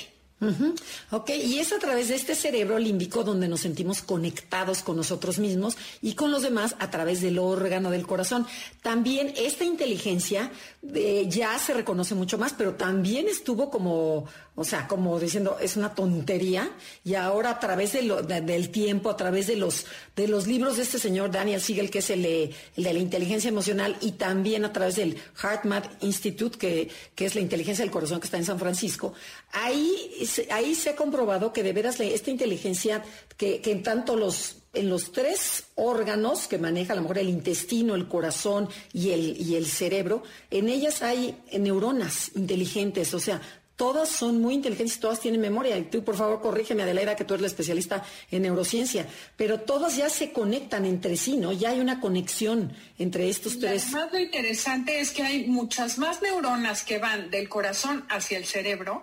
[1.12, 5.38] Ok, y es a través de este cerebro límbico donde nos sentimos conectados con nosotros
[5.38, 8.48] mismos y con los demás a través del órgano del corazón.
[8.82, 10.52] También esta inteligencia
[10.96, 14.26] eh, ya se reconoce mucho más, pero también estuvo como,
[14.62, 16.72] o sea, como diciendo, es una tontería.
[17.04, 21.00] Y ahora a través del tiempo, a través de los, de los libros de este
[21.00, 25.18] señor Daniel Siegel, que es el, de la inteligencia emocional, y también a través del
[25.42, 29.14] HeartMath Institute, que, que es la inteligencia del corazón que está en San Francisco,
[29.52, 30.12] ahí
[30.50, 33.04] ahí se ha comprobado que de veras esta inteligencia
[33.38, 37.94] que, en tanto los en los tres órganos que maneja a lo mejor el intestino,
[37.94, 43.42] el corazón y el, y el cerebro, en ellas hay neuronas inteligentes, o sea,
[43.82, 45.76] todas son muy inteligentes, todas tienen memoria.
[45.76, 49.08] Y tú, por favor, corrígeme, Adelaida, que tú eres la especialista en neurociencia.
[49.36, 51.52] Pero todas ya se conectan entre sí, ¿no?
[51.52, 53.86] Ya hay una conexión entre estos tres.
[53.88, 58.46] Además, lo interesante es que hay muchas más neuronas que van del corazón hacia el
[58.46, 59.02] cerebro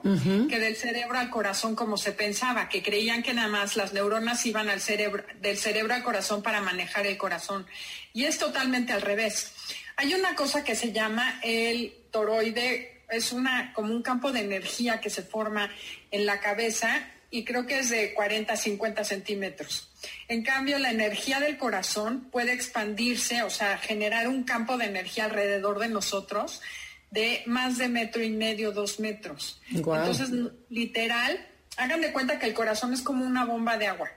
[0.48, 4.46] que del cerebro al corazón, como se pensaba, que creían que nada más las neuronas
[4.46, 7.66] iban al cerebro, del cerebro al corazón para manejar el corazón.
[8.14, 9.54] Y es totalmente al revés.
[9.96, 15.00] Hay una cosa que se llama el toroide es una, como un campo de energía
[15.00, 15.70] que se forma
[16.10, 19.90] en la cabeza y creo que es de 40 a 50 centímetros.
[20.28, 25.24] En cambio, la energía del corazón puede expandirse, o sea, generar un campo de energía
[25.24, 26.62] alrededor de nosotros
[27.10, 29.60] de más de metro y medio, dos metros.
[29.70, 30.28] Entonces,
[30.68, 34.10] literal, hagan de cuenta que el corazón es como una bomba de agua.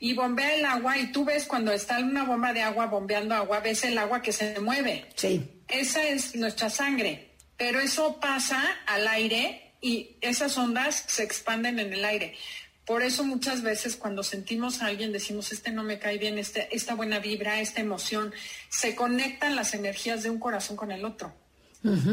[0.00, 3.58] Y bombea el agua y tú ves cuando está una bomba de agua bombeando agua,
[3.58, 5.06] ves el agua que se mueve.
[5.16, 5.50] Sí.
[5.66, 7.27] Esa es nuestra sangre
[7.58, 12.34] pero eso pasa al aire y esas ondas se expanden en el aire.
[12.86, 16.74] Por eso muchas veces cuando sentimos a alguien decimos, este no me cae bien, este,
[16.74, 18.32] esta buena vibra, esta emoción,
[18.70, 21.34] se conectan las energías de un corazón con el otro.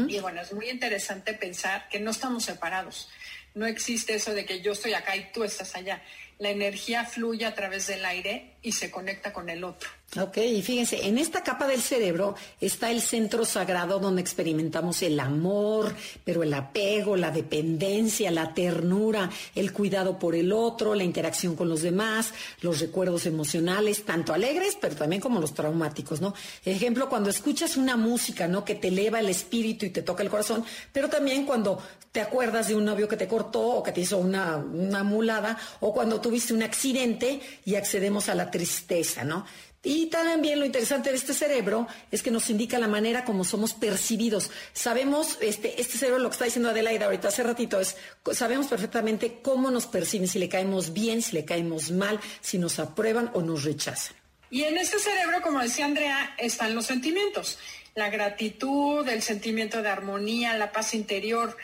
[0.08, 3.08] Y bueno, es muy interesante pensar que no estamos separados.
[3.54, 6.02] No existe eso de que yo estoy acá y tú estás allá.
[6.38, 9.88] La energía fluye a través del aire y se conecta con el otro.
[10.14, 15.18] Ok, y fíjense, en esta capa del cerebro está el centro sagrado donde experimentamos el
[15.20, 21.54] amor, pero el apego, la dependencia, la ternura, el cuidado por el otro, la interacción
[21.54, 26.32] con los demás, los recuerdos emocionales, tanto alegres, pero también como los traumáticos, ¿no?
[26.64, 28.64] Ejemplo, cuando escuchas una música, ¿no?
[28.64, 32.68] Que te eleva el espíritu y te toca el corazón, pero también cuando te acuerdas
[32.68, 36.22] de un novio que te cortó o que te hizo una, una mulada, o cuando
[36.22, 39.44] tuviste un accidente y accedemos a la tristeza, ¿no?
[39.88, 43.72] Y también lo interesante de este cerebro es que nos indica la manera como somos
[43.72, 44.50] percibidos.
[44.72, 47.96] Sabemos, este, este cerebro, lo que está diciendo Adelaida ahorita hace ratito, es,
[48.32, 52.80] sabemos perfectamente cómo nos perciben, si le caemos bien, si le caemos mal, si nos
[52.80, 54.16] aprueban o nos rechazan.
[54.50, 57.56] Y en este cerebro, como decía Andrea, están los sentimientos.
[57.94, 61.56] La gratitud, el sentimiento de armonía, la paz interior,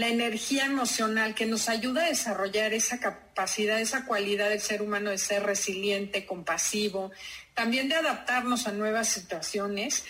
[0.00, 5.10] la energía emocional que nos ayuda a desarrollar esa capacidad, esa cualidad del ser humano
[5.10, 7.10] de ser resiliente, compasivo,
[7.52, 10.04] también de adaptarnos a nuevas situaciones.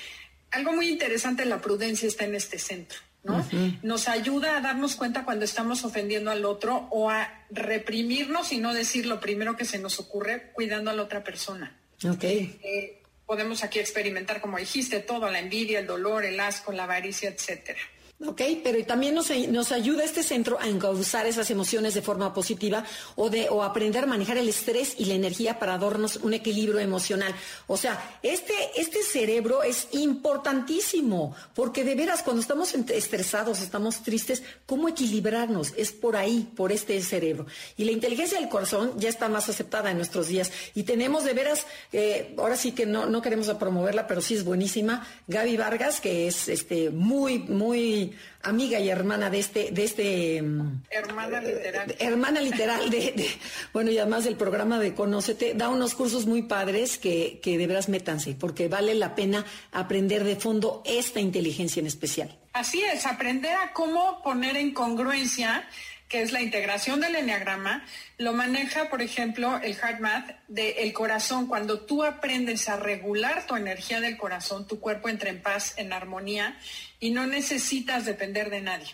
[0.52, 3.00] Algo muy interesante, la prudencia está en este centro.
[3.24, 3.44] ¿no?
[3.82, 8.72] Nos ayuda a darnos cuenta cuando estamos ofendiendo al otro o a reprimirnos y no
[8.72, 11.76] decir lo primero que se nos ocurre cuidando a la otra persona.
[12.08, 12.60] Okay.
[12.62, 17.28] Eh, podemos aquí experimentar, como dijiste, todo, la envidia, el dolor, el asco, la avaricia,
[17.28, 17.80] etcétera.
[18.26, 22.84] Ok, pero también nos, nos, ayuda este centro a encauzar esas emociones de forma positiva
[23.16, 26.80] o, de, o aprender a manejar el estrés y la energía para darnos un equilibrio
[26.80, 27.34] emocional.
[27.66, 34.42] O sea, este, este cerebro es importantísimo porque de veras cuando estamos estresados, estamos tristes,
[34.66, 35.72] ¿cómo equilibrarnos?
[35.78, 37.46] Es por ahí, por este cerebro.
[37.78, 41.32] Y la inteligencia del corazón ya está más aceptada en nuestros días y tenemos de
[41.32, 46.02] veras, eh, ahora sí que no, no queremos promoverla, pero sí es buenísima, Gaby Vargas,
[46.02, 48.09] que es este, muy, muy
[48.42, 53.26] amiga y hermana de este, de este mm, hermana literal, hermana literal de,
[53.72, 57.66] bueno y además del programa de Conócete da unos cursos muy padres que, que de
[57.66, 62.36] veras métanse porque vale la pena aprender de fondo esta inteligencia en especial.
[62.52, 65.68] Así es, aprender a cómo poner en congruencia
[66.10, 67.86] que es la integración del enneagrama,
[68.18, 71.46] lo maneja, por ejemplo, el Heart Math del corazón.
[71.46, 75.92] Cuando tú aprendes a regular tu energía del corazón, tu cuerpo entra en paz, en
[75.92, 76.58] armonía
[76.98, 78.92] y no necesitas depender de nadie.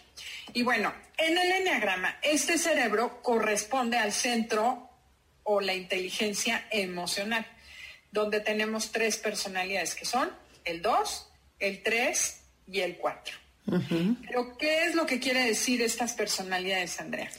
[0.52, 4.90] Y bueno, en el enneagrama, este cerebro corresponde al centro
[5.42, 7.46] o la inteligencia emocional,
[8.12, 10.30] donde tenemos tres personalidades que son
[10.66, 13.45] el 2, el 3 y el 4.
[13.66, 17.30] Pero, ¿qué es lo que quiere decir estas personalidades, Andrea?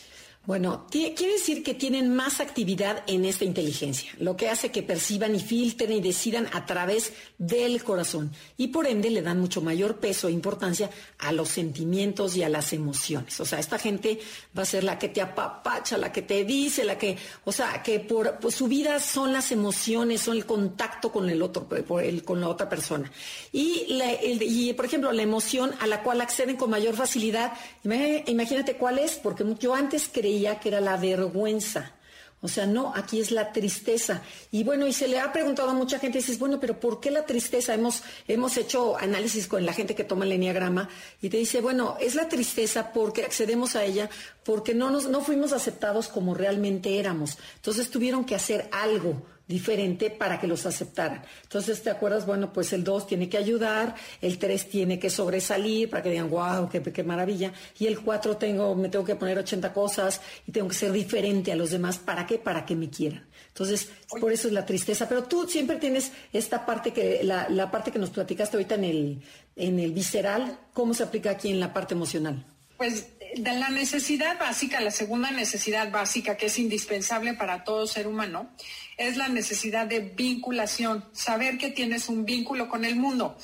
[0.48, 5.36] Bueno, quiere decir que tienen más actividad en esta inteligencia, lo que hace que perciban
[5.36, 9.98] y filtren y decidan a través del corazón y por ende le dan mucho mayor
[9.98, 13.38] peso e importancia a los sentimientos y a las emociones.
[13.42, 14.20] O sea, esta gente
[14.58, 17.84] va a ser la que te apapacha, la que te dice, la que, o sea,
[17.84, 22.24] que por, su vida son las emociones, son el contacto con el otro, por el,
[22.24, 23.12] con la otra persona.
[23.52, 24.00] Y,
[24.40, 27.52] y, por ejemplo, la emoción a la cual acceden con mayor facilidad,
[27.84, 31.93] imagínate cuál es, porque yo antes creía que era la vergüenza.
[32.39, 34.21] O sea, no, aquí es la tristeza.
[34.52, 37.10] Y bueno, y se le ha preguntado a mucha gente, dices, bueno, pero ¿por qué
[37.10, 37.73] la tristeza?
[37.73, 40.88] Hemos, hemos hecho análisis con la gente que toma el enneagrama
[41.19, 44.10] y te dice, bueno, es la tristeza porque accedemos a ella,
[44.43, 47.39] porque no, nos, no fuimos aceptados como realmente éramos.
[47.56, 51.24] Entonces tuvieron que hacer algo diferente para que los aceptaran.
[51.44, 52.26] Entonces, ¿te acuerdas?
[52.26, 56.30] Bueno, pues el 2 tiene que ayudar, el 3 tiene que sobresalir para que digan,
[56.30, 60.52] wow, qué, qué maravilla, y el 4 tengo, me tengo que poner 80 cosas y
[60.52, 61.98] tengo que ser diferente a los demás.
[61.98, 62.38] ¿Para qué?
[62.38, 63.26] Para que me quieran.
[63.48, 65.08] Entonces, por eso es la tristeza.
[65.08, 68.84] Pero tú siempre tienes esta parte que, la, la parte que nos platicaste ahorita en
[68.84, 69.22] el,
[69.56, 72.46] en el visceral, ¿cómo se aplica aquí en la parte emocional?
[72.78, 78.08] Pues de la necesidad básica, la segunda necesidad básica que es indispensable para todo ser
[78.08, 78.50] humano,
[78.98, 83.38] es la necesidad de vinculación, saber que tienes un vínculo con el mundo.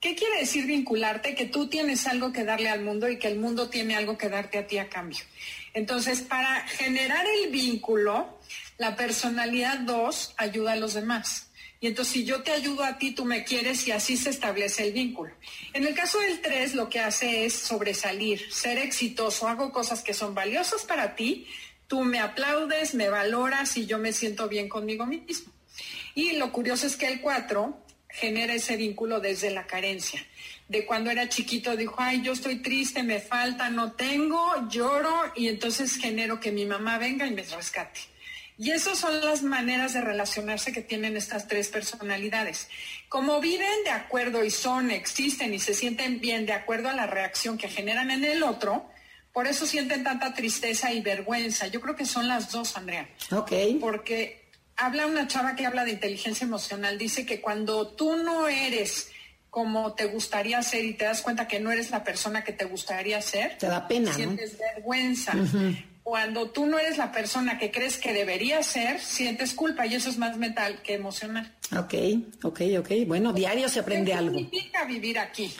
[0.00, 1.34] ¿Qué quiere decir vincularte?
[1.34, 4.28] Que tú tienes algo que darle al mundo y que el mundo tiene algo que
[4.28, 5.24] darte a ti a cambio.
[5.74, 8.38] Entonces, para generar el vínculo,
[8.78, 11.50] la personalidad 2 ayuda a los demás.
[11.78, 14.86] Y entonces si yo te ayudo a ti, tú me quieres y así se establece
[14.86, 15.32] el vínculo.
[15.74, 20.14] En el caso del 3, lo que hace es sobresalir, ser exitoso, hago cosas que
[20.14, 21.46] son valiosas para ti,
[21.86, 25.52] tú me aplaudes, me valoras y yo me siento bien conmigo mismo.
[26.14, 30.24] Y lo curioso es que el 4 genera ese vínculo desde la carencia.
[30.68, 35.48] De cuando era chiquito dijo, ay, yo estoy triste, me falta, no tengo, lloro y
[35.48, 38.00] entonces genero que mi mamá venga y me rescate
[38.56, 42.68] Y esas son las maneras de relacionarse que tienen estas tres personalidades.
[43.08, 47.06] Como viven de acuerdo y son, existen y se sienten bien de acuerdo a la
[47.06, 48.88] reacción que generan en el otro,
[49.36, 51.66] por eso sienten tanta tristeza y vergüenza.
[51.66, 53.06] Yo creo que son las dos, Andrea.
[53.32, 53.52] Ok.
[53.78, 59.10] Porque habla una chava que habla de inteligencia emocional, dice que cuando tú no eres
[59.50, 62.64] como te gustaría ser y te das cuenta que no eres la persona que te
[62.64, 64.16] gustaría ser, Te da pena, ¿no?
[64.16, 65.34] sientes vergüenza.
[66.02, 70.08] Cuando tú no eres la persona que crees que deberías ser, sientes culpa y eso
[70.08, 71.52] es más mental que emocional.
[71.76, 71.92] Ok,
[72.42, 72.90] ok, ok.
[73.06, 74.38] Bueno, diario se aprende ¿Qué algo.
[74.38, 75.52] significa vivir aquí?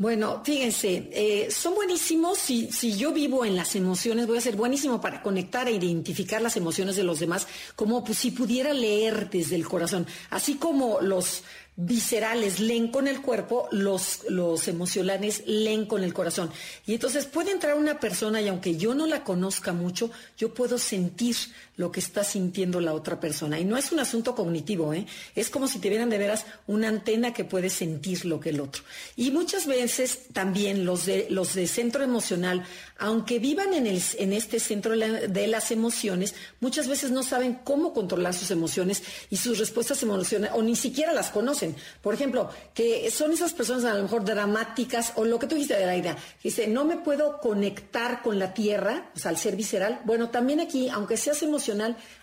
[0.00, 2.38] Bueno, fíjense, eh, son buenísimos.
[2.38, 6.40] Si, si yo vivo en las emociones, voy a ser buenísimo para conectar e identificar
[6.40, 7.46] las emociones de los demás,
[7.76, 10.06] como pues, si pudiera leer desde el corazón.
[10.30, 11.42] Así como los
[11.76, 16.50] viscerales leen con el cuerpo, los, los emocionales leen con el corazón.
[16.86, 20.78] Y entonces puede entrar una persona y aunque yo no la conozca mucho, yo puedo
[20.78, 21.36] sentir
[21.80, 23.58] lo que está sintiendo la otra persona.
[23.58, 25.06] Y no es un asunto cognitivo, ¿eh?
[25.34, 28.60] es como si te vieran de veras una antena que puede sentir lo que el
[28.60, 28.82] otro.
[29.16, 32.64] Y muchas veces también los de, los de centro emocional,
[32.98, 37.22] aunque vivan en, el, en este centro de, la- de las emociones, muchas veces no
[37.22, 41.74] saben cómo controlar sus emociones y sus respuestas emocionales, o ni siquiera las conocen.
[42.02, 45.76] Por ejemplo, que son esas personas a lo mejor dramáticas, o lo que tú dijiste
[45.78, 49.56] de la idea, dice, no me puedo conectar con la tierra, o sea, al ser
[49.56, 50.00] visceral.
[50.04, 51.69] Bueno, también aquí, aunque seas emocional,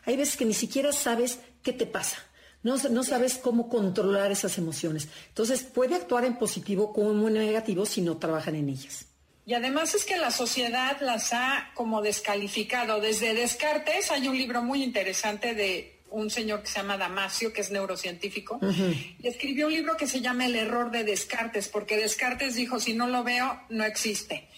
[0.06, 2.18] hay veces que ni siquiera sabes qué te pasa.
[2.64, 5.08] No, no sabes cómo controlar esas emociones.
[5.30, 9.06] Entonces, puede actuar en positivo como en negativo si no trabajan en ellas.
[9.46, 13.00] Y además es que la sociedad las ha como descalificado.
[13.00, 17.62] Desde Descartes hay un libro muy interesante de un señor que se llama Damasio, que
[17.62, 22.56] es neurocientífico, y escribió un libro que se llama El error de Descartes, porque Descartes
[22.56, 24.50] dijo, si no lo veo, no existe.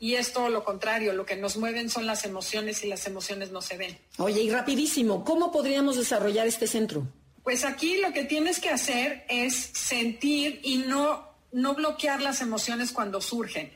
[0.00, 3.52] Y es todo lo contrario, lo que nos mueven son las emociones y las emociones
[3.52, 3.98] no se ven.
[4.16, 7.06] Oye, y rapidísimo, ¿cómo podríamos desarrollar este centro?
[7.44, 12.92] Pues aquí lo que tienes que hacer es sentir y no, no bloquear las emociones
[12.92, 13.70] cuando surgen.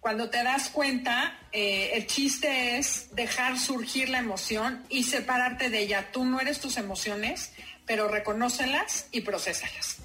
[0.00, 5.80] Cuando te das cuenta, eh, el chiste es dejar surgir la emoción y separarte de
[5.80, 6.10] ella.
[6.12, 7.52] Tú no eres tus emociones,
[7.86, 9.98] pero reconócelas y procesalas.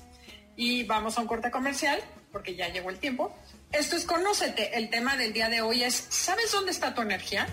[0.55, 1.99] Y vamos a un corte comercial,
[2.32, 3.36] porque ya llegó el tiempo.
[3.74, 4.78] Esto es Conócete.
[4.78, 7.47] El tema del día de hoy es, ¿sabes dónde está tu energía?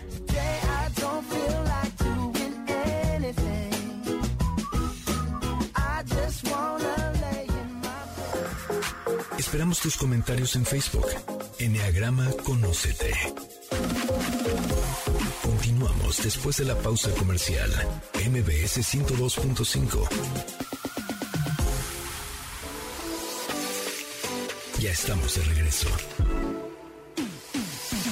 [9.39, 11.07] Esperamos tus comentarios en Facebook.
[11.59, 13.13] Enneagrama Conócete.
[15.43, 17.71] Continuamos después de la pausa comercial.
[18.15, 20.70] MBS 102.5.
[24.81, 25.89] Ya estamos de regreso.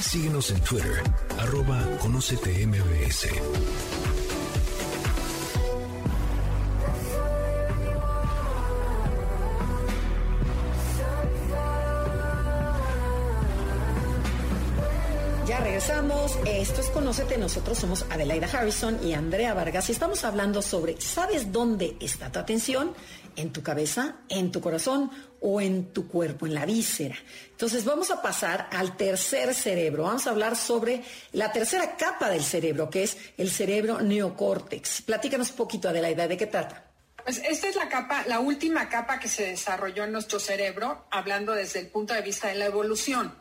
[0.02, 1.02] Síguenos en Twitter,
[1.38, 2.60] arroba Conócete
[15.68, 16.38] regresamos.
[16.46, 17.36] Esto es Conócete.
[17.36, 22.38] Nosotros somos Adelaida Harrison y Andrea Vargas y estamos hablando sobre, ¿sabes dónde está tu
[22.38, 22.94] atención?
[23.36, 25.10] ¿En tu cabeza, en tu corazón
[25.42, 27.16] o en tu cuerpo, en la víscera?
[27.50, 30.04] Entonces vamos a pasar al tercer cerebro.
[30.04, 31.02] Vamos a hablar sobre
[31.32, 35.02] la tercera capa del cerebro, que es el cerebro neocórtex.
[35.02, 36.82] Platícanos un poquito, Adelaida, ¿de qué trata?
[37.22, 41.52] Pues esta es la capa, la última capa que se desarrolló en nuestro cerebro, hablando
[41.52, 43.34] desde el punto de vista de la evolución.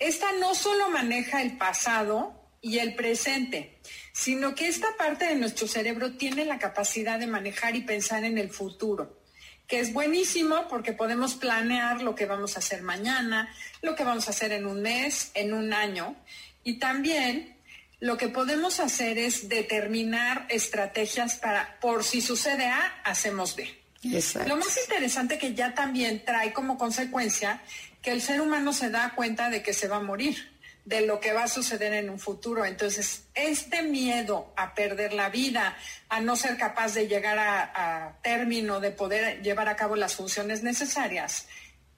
[0.00, 3.78] Esta no solo maneja el pasado y el presente,
[4.12, 8.38] sino que esta parte de nuestro cerebro tiene la capacidad de manejar y pensar en
[8.38, 9.22] el futuro,
[9.66, 14.26] que es buenísimo porque podemos planear lo que vamos a hacer mañana, lo que vamos
[14.26, 16.16] a hacer en un mes, en un año,
[16.64, 17.56] y también
[17.98, 23.68] lo que podemos hacer es determinar estrategias para, por si sucede A, hacemos B.
[24.02, 24.48] Exacto.
[24.48, 27.62] Lo más interesante que ya también trae como consecuencia
[28.02, 31.20] que el ser humano se da cuenta de que se va a morir, de lo
[31.20, 32.64] que va a suceder en un futuro.
[32.64, 35.76] Entonces, este miedo a perder la vida,
[36.08, 40.14] a no ser capaz de llegar a, a término, de poder llevar a cabo las
[40.14, 41.46] funciones necesarias,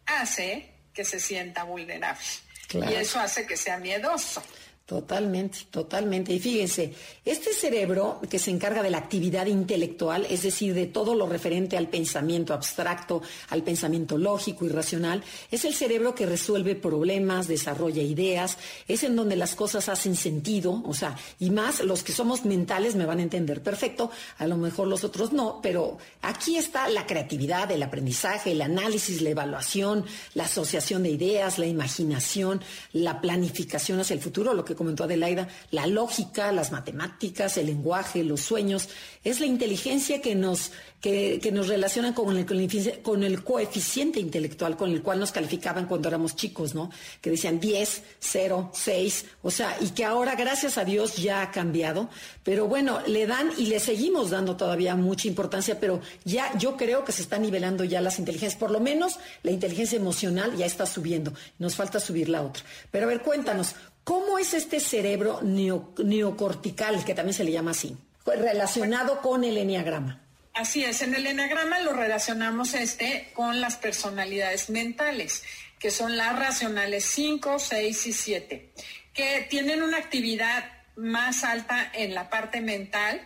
[0.07, 2.25] hace que se sienta vulnerable.
[2.69, 2.93] Claro.
[2.93, 4.43] Y eso hace que sea miedoso.
[4.85, 6.35] Totalmente, totalmente.
[6.35, 6.93] Y fíjense,
[7.24, 11.76] este cerebro que se encarga de la actividad intelectual, es decir, de todo lo referente
[11.76, 15.22] al pensamiento abstracto, al pensamiento lógico y racional,
[15.53, 18.59] es el cerebro que resuelve problemas, desarrolla ideas,
[18.89, 22.97] es en donde las cosas hacen sentido, o sea, y más los que somos mentales
[22.97, 27.07] me van a entender perfecto, a lo mejor los otros no, pero aquí está la
[27.07, 30.05] creatividad, el aprendizaje, el análisis, la evaluación,
[30.35, 32.61] la asociación de ideas, la imaginación,
[32.93, 37.66] la planificación hacia el futuro, lo que que comentó Adelaida, la lógica, las matemáticas, el
[37.66, 38.89] lenguaje, los sueños,
[39.25, 44.77] es la inteligencia que nos, que, que nos relaciona con el, con el coeficiente intelectual
[44.77, 46.91] con el cual nos calificaban cuando éramos chicos, ¿no?
[47.20, 51.51] Que decían 10, 0, 6, o sea, y que ahora, gracias a Dios, ya ha
[51.51, 52.09] cambiado.
[52.45, 57.05] Pero bueno, le dan y le seguimos dando todavía mucha importancia, pero ya yo creo
[57.05, 60.87] que se están nivelando ya las inteligencias, por lo menos la inteligencia emocional ya está
[60.87, 62.62] subiendo, nos falta subir la otra.
[62.91, 63.75] Pero a ver, cuéntanos,
[64.05, 70.21] ¿cómo es este cerebro neocortical, que también se le llama así, relacionado con el enneagrama?
[70.55, 75.45] Así es, en el enneagrama lo relacionamos este con las personalidades mentales,
[75.79, 78.73] que son las racionales 5, 6 y 7,
[79.15, 80.65] que tienen una actividad
[80.97, 83.21] más alta en la parte mental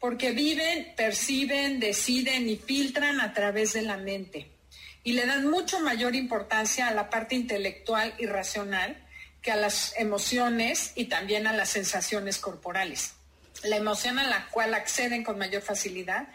[0.00, 4.50] porque viven, perciben, deciden y filtran a través de la mente.
[5.02, 9.03] Y le dan mucho mayor importancia a la parte intelectual y racional
[9.44, 13.12] que a las emociones y también a las sensaciones corporales.
[13.62, 16.28] La emoción a la cual acceden con mayor facilidad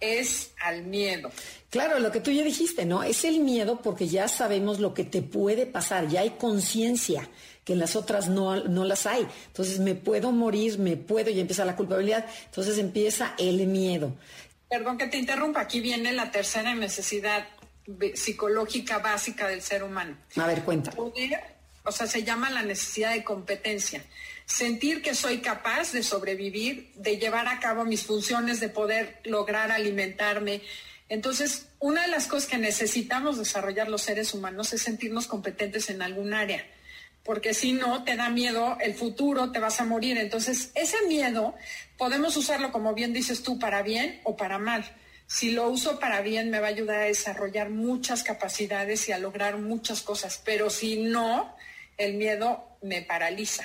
[0.00, 1.30] es al miedo.
[1.70, 3.04] Claro, lo que tú ya dijiste, ¿no?
[3.04, 7.28] Es el miedo porque ya sabemos lo que te puede pasar, ya hay conciencia
[7.64, 9.28] que en las otras no, no las hay.
[9.46, 12.26] Entonces me puedo morir, me puedo y empieza la culpabilidad.
[12.46, 14.14] Entonces empieza el miedo.
[14.68, 17.46] Perdón que te interrumpa, aquí viene la tercera necesidad
[18.14, 20.16] psicológica básica del ser humano.
[20.36, 20.90] A ver, cuenta.
[20.90, 21.57] Poder,
[21.88, 24.04] o sea, se llama la necesidad de competencia
[24.48, 29.70] sentir que soy capaz de sobrevivir, de llevar a cabo mis funciones, de poder lograr
[29.70, 30.62] alimentarme.
[31.10, 36.00] Entonces, una de las cosas que necesitamos desarrollar los seres humanos es sentirnos competentes en
[36.00, 36.66] algún área,
[37.24, 40.16] porque si no, te da miedo el futuro, te vas a morir.
[40.16, 41.54] Entonces, ese miedo
[41.98, 44.82] podemos usarlo, como bien dices tú, para bien o para mal.
[45.26, 49.18] Si lo uso para bien, me va a ayudar a desarrollar muchas capacidades y a
[49.18, 51.54] lograr muchas cosas, pero si no,
[51.98, 53.64] el miedo me paraliza.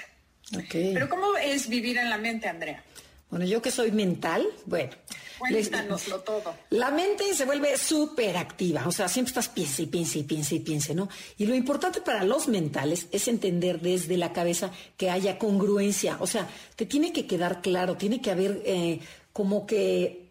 [0.71, 2.83] Pero ¿cómo es vivir en la mente, Andrea?
[3.29, 4.91] Bueno, yo que soy mental, bueno.
[5.39, 6.53] Cuéntanoslo todo.
[6.69, 10.55] La mente se vuelve súper activa, o sea, siempre estás piensa y piensa y piensa
[10.55, 11.09] y piensa, ¿no?
[11.37, 16.27] Y lo importante para los mentales es entender desde la cabeza que haya congruencia, o
[16.27, 18.99] sea, te tiene que quedar claro, tiene que haber eh,
[19.31, 20.23] como que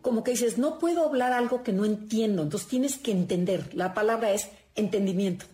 [0.00, 3.74] como que dices, no puedo hablar algo que no entiendo, entonces tienes que entender.
[3.74, 5.46] La palabra es entendimiento.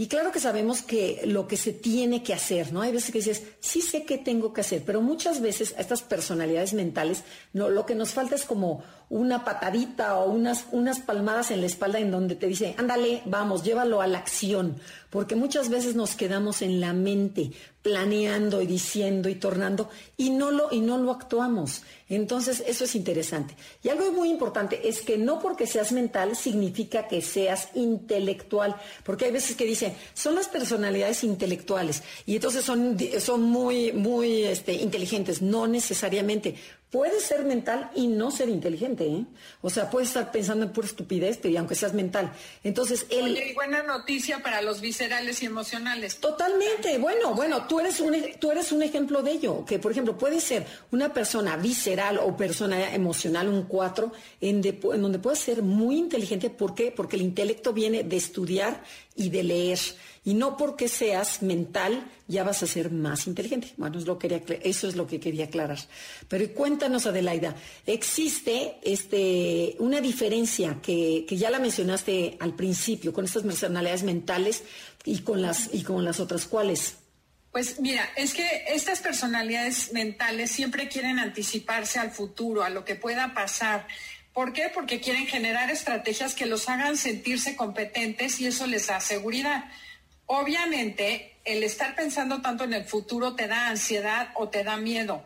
[0.00, 2.80] Y claro que sabemos que lo que se tiene que hacer, ¿no?
[2.80, 6.00] Hay veces que dices, sí sé qué tengo que hacer, pero muchas veces a estas
[6.00, 7.22] personalidades mentales,
[7.52, 11.66] no, lo que nos falta es como una patadita o unas, unas palmadas en la
[11.66, 14.76] espalda en donde te dice, ándale, vamos, llévalo a la acción,
[15.10, 17.50] porque muchas veces nos quedamos en la mente
[17.82, 21.82] planeando y diciendo y tornando y no lo, y no lo actuamos.
[22.08, 23.56] Entonces, eso es interesante.
[23.82, 29.24] Y algo muy importante es que no porque seas mental significa que seas intelectual, porque
[29.24, 34.74] hay veces que dicen, son las personalidades intelectuales y entonces son, son muy, muy este,
[34.74, 35.42] inteligentes.
[35.42, 36.54] No necesariamente.
[36.90, 39.24] Puedes ser mental y no ser inteligente, ¿eh?
[39.62, 42.32] O sea, puedes estar pensando en pura estupidez, pero aunque seas mental.
[42.64, 43.24] Entonces, el...
[43.26, 46.16] Oye, y buena noticia para los viscerales y emocionales.
[46.18, 46.98] Totalmente.
[46.98, 50.40] Bueno, bueno, tú eres un tú eres un ejemplo de ello, que por ejemplo, puede
[50.40, 55.96] ser una persona visceral o persona emocional un cuatro, en, en donde puedes ser muy
[55.96, 56.90] inteligente, ¿por qué?
[56.90, 58.82] Porque el intelecto viene de estudiar
[59.14, 59.78] y de leer.
[60.22, 63.72] Y no porque seas mental ya vas a ser más inteligente.
[63.78, 65.78] Bueno, eso es lo que quería aclarar.
[66.28, 67.56] Pero cuéntanos, Adelaida,
[67.86, 74.62] ¿existe este, una diferencia que, que ya la mencionaste al principio con estas personalidades mentales
[75.04, 76.96] y con las, y con las otras cuáles?
[77.50, 82.94] Pues mira, es que estas personalidades mentales siempre quieren anticiparse al futuro, a lo que
[82.94, 83.88] pueda pasar.
[84.32, 84.70] ¿Por qué?
[84.72, 89.64] Porque quieren generar estrategias que los hagan sentirse competentes y eso les da seguridad.
[90.32, 95.24] Obviamente, el estar pensando tanto en el futuro te da ansiedad o te da miedo.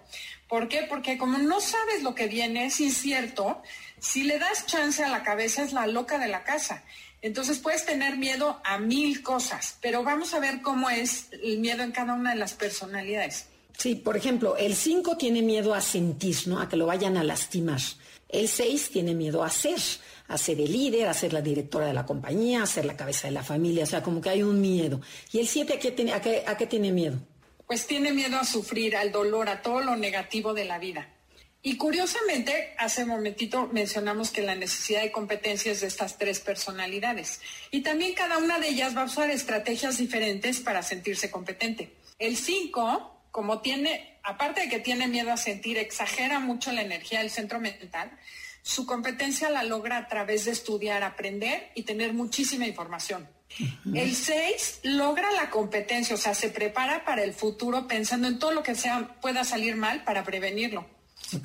[0.49, 0.87] ¿Por qué?
[0.89, 3.61] Porque como no sabes lo que viene, es incierto,
[4.01, 6.85] si le das chance a la cabeza es la loca de la casa.
[7.21, 11.83] Entonces puedes tener miedo a mil cosas, pero vamos a ver cómo es el miedo
[11.83, 13.49] en cada una de las personalidades.
[13.77, 16.61] Sí, por ejemplo, el 5 tiene miedo a sentir, ¿no?
[16.61, 17.81] A que lo vayan a lastimar.
[18.31, 19.79] El 6 tiene miedo a ser
[20.29, 23.29] a ser el líder, a ser la directora de la compañía, a ser la cabeza
[23.29, 25.01] de la familia, o sea, como que hay un miedo.
[25.33, 27.19] ¿Y el 7 a qué, tiene, miedo?
[27.67, 31.11] Pues tiene miedo a sufrir, al dolor, a todo lo negativo de la vida.
[31.63, 37.41] Y curiosamente, hace un momentito mencionamos que la necesidad de competencias de estas tres personalidades.
[37.71, 41.95] Y también cada una de ellas va a usar estrategias diferentes para sentirse competente.
[42.19, 47.21] El 5, como tiene, aparte de que tiene miedo a sentir, exagera mucho la energía
[47.21, 48.11] del centro mental,
[48.65, 53.29] su competencia la logra a través de estudiar, aprender y tener muchísima información.
[53.95, 58.53] El 6 logra la competencia, o sea, se prepara para el futuro pensando en todo
[58.53, 60.87] lo que sea, pueda salir mal para prevenirlo.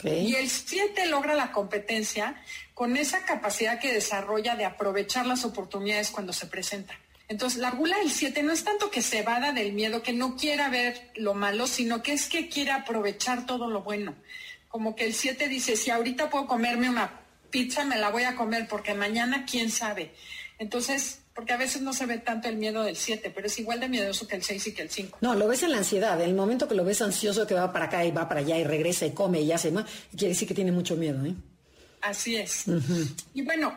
[0.05, 2.41] Y el 7 logra la competencia
[2.73, 6.97] con esa capacidad que desarrolla de aprovechar las oportunidades cuando se presentan.
[7.27, 10.37] Entonces, la gula del 7 no es tanto que se vada del miedo, que no
[10.37, 14.15] quiera ver lo malo, sino que es que quiere aprovechar todo lo bueno.
[14.69, 18.35] Como que el 7 dice, si ahorita puedo comerme una pizza, me la voy a
[18.35, 20.13] comer, porque mañana quién sabe.
[20.59, 23.79] Entonces, porque a veces no se ve tanto el miedo del 7, pero es igual
[23.79, 25.19] de miedoso que el 6 y que el 5.
[25.21, 26.19] No, lo ves en la ansiedad.
[26.21, 28.57] En el momento que lo ves ansioso, que va para acá y va para allá
[28.57, 31.33] y regresa y come y hace más, quiere decir que tiene mucho miedo, ¿eh?
[32.01, 32.65] Así es.
[33.33, 33.73] Y bueno,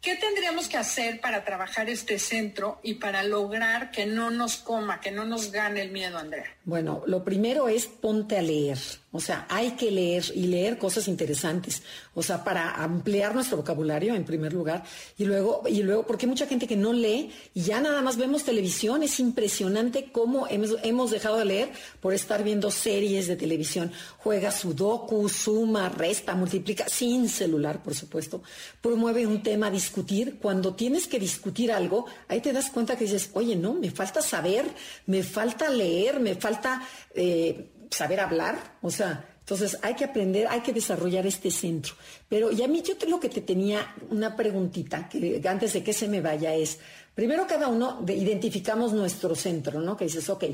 [0.00, 5.00] ¿qué tendríamos que hacer para trabajar este centro y para lograr que no nos coma,
[5.00, 6.54] que no nos gane el miedo, Andrea?
[6.64, 8.78] Bueno, lo primero es ponte a leer.
[9.16, 11.82] O sea, hay que leer y leer cosas interesantes.
[12.14, 14.84] O sea, para ampliar nuestro vocabulario en primer lugar.
[15.16, 18.16] Y luego, y luego, porque hay mucha gente que no lee y ya nada más
[18.16, 19.02] vemos televisión.
[19.02, 23.90] Es impresionante cómo hemos, hemos dejado de leer por estar viendo series de televisión.
[24.18, 28.42] Juega sudoku, suma, resta, multiplica, sin celular, por supuesto.
[28.80, 30.38] Promueve un tema discutir.
[30.40, 34.20] Cuando tienes que discutir algo, ahí te das cuenta que dices, oye, no, me falta
[34.20, 34.66] saber,
[35.06, 36.82] me falta leer, me falta
[37.14, 38.76] eh, saber hablar.
[38.82, 41.94] O sea, entonces hay que aprender, hay que desarrollar este centro.
[42.28, 45.92] Pero y a mí yo lo que te tenía una preguntita, que antes de que
[45.92, 46.78] se me vaya es,
[47.14, 49.96] primero cada uno de- identificamos nuestro centro, ¿no?
[49.96, 50.44] Que dices, ok,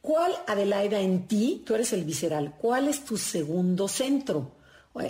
[0.00, 4.56] ¿cuál Adelaida en ti, tú eres el visceral, cuál es tu segundo centro?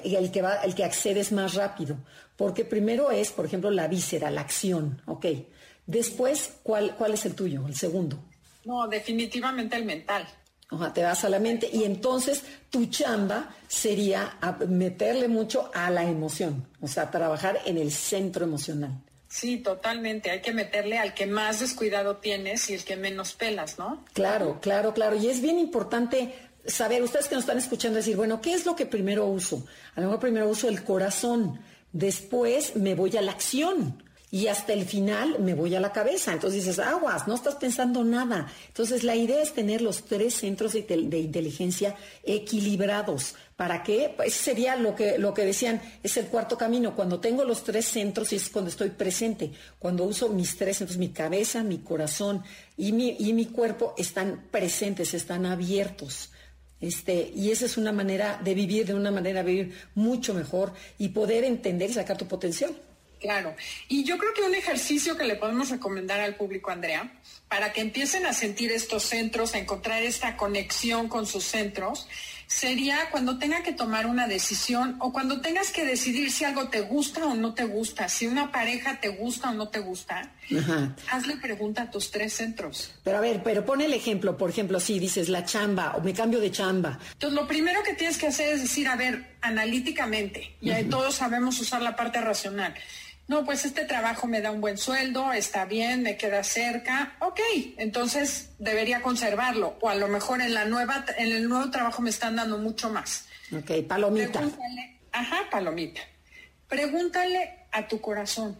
[0.04, 1.96] El que, va, el que accedes más rápido.
[2.36, 5.26] Porque primero es, por ejemplo, la víscera, la acción, ok.
[5.86, 8.22] Después, ¿cuál, cuál es el tuyo, el segundo?
[8.66, 10.26] No, definitivamente el mental.
[10.70, 16.04] Oja, te vas a la mente y entonces tu chamba sería meterle mucho a la
[16.04, 19.02] emoción, o sea, trabajar en el centro emocional.
[19.28, 20.30] Sí, totalmente.
[20.30, 24.04] Hay que meterle al que más descuidado tienes y el que menos pelas, ¿no?
[24.12, 25.16] Claro, claro, claro.
[25.16, 26.34] Y es bien importante
[26.66, 29.64] saber, ustedes que nos están escuchando decir, bueno, ¿qué es lo que primero uso?
[29.94, 31.60] A lo mejor primero uso el corazón,
[31.92, 34.02] después me voy a la acción
[34.32, 36.32] y hasta el final me voy a la cabeza.
[36.32, 38.46] Entonces dices, aguas, no estás pensando nada.
[38.68, 43.34] Entonces la idea es tener los tres centros de, inteligencia equilibrados.
[43.56, 44.14] ¿Para qué?
[44.16, 46.94] Pues sería lo que, lo que decían, es el cuarto camino.
[46.94, 49.50] Cuando tengo los tres centros es cuando estoy presente.
[49.78, 52.42] Cuando uso mis tres centros, mi cabeza, mi corazón
[52.76, 56.30] y mi, y mi cuerpo están presentes, están abiertos.
[56.80, 60.72] Este, y esa es una manera de vivir, de una manera de vivir mucho mejor
[60.98, 62.74] y poder entender y sacar tu potencial.
[63.20, 63.54] Claro.
[63.88, 67.12] Y yo creo que un ejercicio que le podemos recomendar al público, Andrea,
[67.48, 72.08] para que empiecen a sentir estos centros, a encontrar esta conexión con sus centros,
[72.50, 76.80] sería cuando tenga que tomar una decisión o cuando tengas que decidir si algo te
[76.80, 80.96] gusta o no te gusta, si una pareja te gusta o no te gusta, Ajá.
[81.12, 82.92] hazle pregunta a tus tres centros.
[83.04, 86.12] Pero a ver, pero pon el ejemplo, por ejemplo, si dices la chamba o me
[86.12, 86.98] cambio de chamba.
[87.12, 91.14] Entonces, lo primero que tienes que hacer es decir, a ver, analíticamente, y ahí todos
[91.14, 92.74] sabemos usar la parte racional.
[93.30, 97.38] No, pues este trabajo me da un buen sueldo, está bien, me queda cerca, ok,
[97.76, 99.78] entonces debería conservarlo.
[99.80, 102.90] O a lo mejor en la nueva, en el nuevo trabajo me están dando mucho
[102.90, 103.28] más.
[103.56, 104.40] Ok, palomita.
[104.40, 106.00] Pregúntale, ajá, palomita.
[106.66, 108.58] Pregúntale a tu corazón,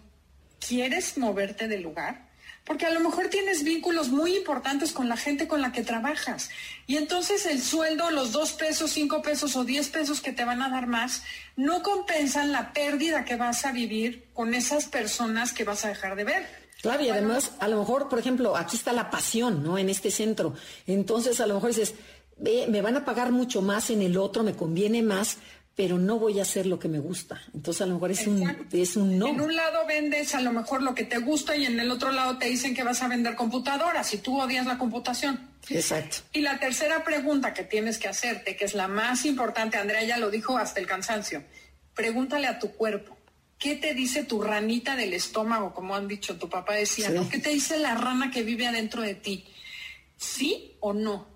[0.64, 2.29] ¿quieres moverte del lugar?
[2.70, 6.50] Porque a lo mejor tienes vínculos muy importantes con la gente con la que trabajas.
[6.86, 10.62] Y entonces el sueldo, los dos pesos, cinco pesos o diez pesos que te van
[10.62, 11.24] a dar más,
[11.56, 16.14] no compensan la pérdida que vas a vivir con esas personas que vas a dejar
[16.14, 16.46] de ver.
[16.80, 19.76] Claro, y además, a lo mejor, por ejemplo, aquí está la pasión, ¿no?
[19.76, 20.54] En este centro.
[20.86, 21.94] Entonces, a lo mejor dices,
[22.36, 25.38] "Ve, me van a pagar mucho más en el otro, me conviene más,
[25.80, 27.40] pero no voy a hacer lo que me gusta.
[27.54, 29.28] Entonces, a lo mejor es un, es un no.
[29.28, 32.12] En un lado vendes a lo mejor lo que te gusta y en el otro
[32.12, 35.48] lado te dicen que vas a vender computadoras y tú odias la computación.
[35.70, 36.18] Exacto.
[36.34, 40.18] Y la tercera pregunta que tienes que hacerte, que es la más importante, Andrea ya
[40.18, 41.44] lo dijo hasta el cansancio,
[41.94, 43.16] pregúntale a tu cuerpo.
[43.58, 47.14] ¿Qué te dice tu ranita del estómago, como han dicho, tu papá decía, Sí.
[47.14, 47.26] ¿no?
[47.26, 49.46] ¿Qué te dice la rana que vive adentro de ti?
[50.18, 51.26] ¿Sí o no?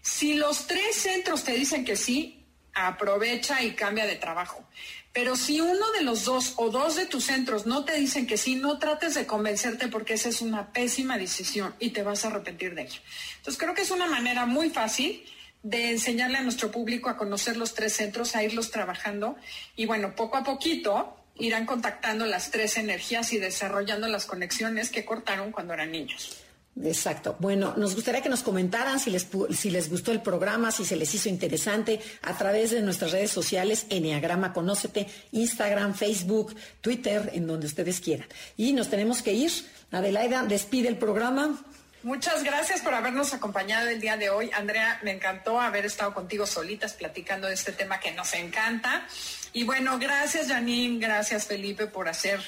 [0.00, 2.43] Si los tres centros te dicen que sí,
[2.74, 4.64] aprovecha y cambia de trabajo.
[5.12, 8.36] Pero si uno de los dos o dos de tus centros no te dicen que
[8.36, 12.28] sí, no trates de convencerte porque esa es una pésima decisión y te vas a
[12.28, 13.00] arrepentir de ello.
[13.36, 15.24] Entonces creo que es una manera muy fácil
[15.62, 19.36] de enseñarle a nuestro público a conocer los tres centros, a irlos trabajando
[19.76, 25.04] y bueno, poco a poquito irán contactando las tres energías y desarrollando las conexiones que
[25.04, 26.43] cortaron cuando eran niños.
[26.82, 27.36] Exacto.
[27.38, 30.96] Bueno, nos gustaría que nos comentaran si les, si les gustó el programa, si se
[30.96, 37.46] les hizo interesante a través de nuestras redes sociales, Enneagrama Conócete, Instagram, Facebook, Twitter, en
[37.46, 38.26] donde ustedes quieran.
[38.56, 39.52] Y nos tenemos que ir.
[39.92, 41.62] Adelaida, despide el programa.
[42.02, 44.50] Muchas gracias por habernos acompañado el día de hoy.
[44.52, 49.06] Andrea, me encantó haber estado contigo solitas platicando de este tema que nos encanta.
[49.52, 52.40] Y bueno, gracias Janine, gracias Felipe por hacer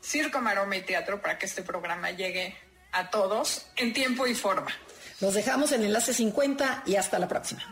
[0.00, 2.54] circo, maroma y teatro para que este programa llegue
[2.92, 4.70] a todos en tiempo y forma.
[5.20, 7.62] Nos dejamos en Enlace 50 y hasta la próxima.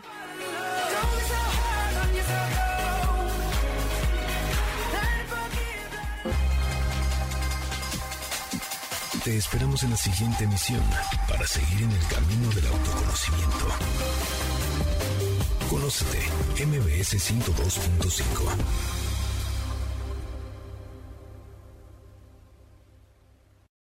[9.23, 10.81] Te esperamos en la siguiente emisión
[11.27, 13.67] para seguir en el camino del autoconocimiento.
[15.69, 16.19] Conócete,
[16.65, 18.98] MBS 102.5.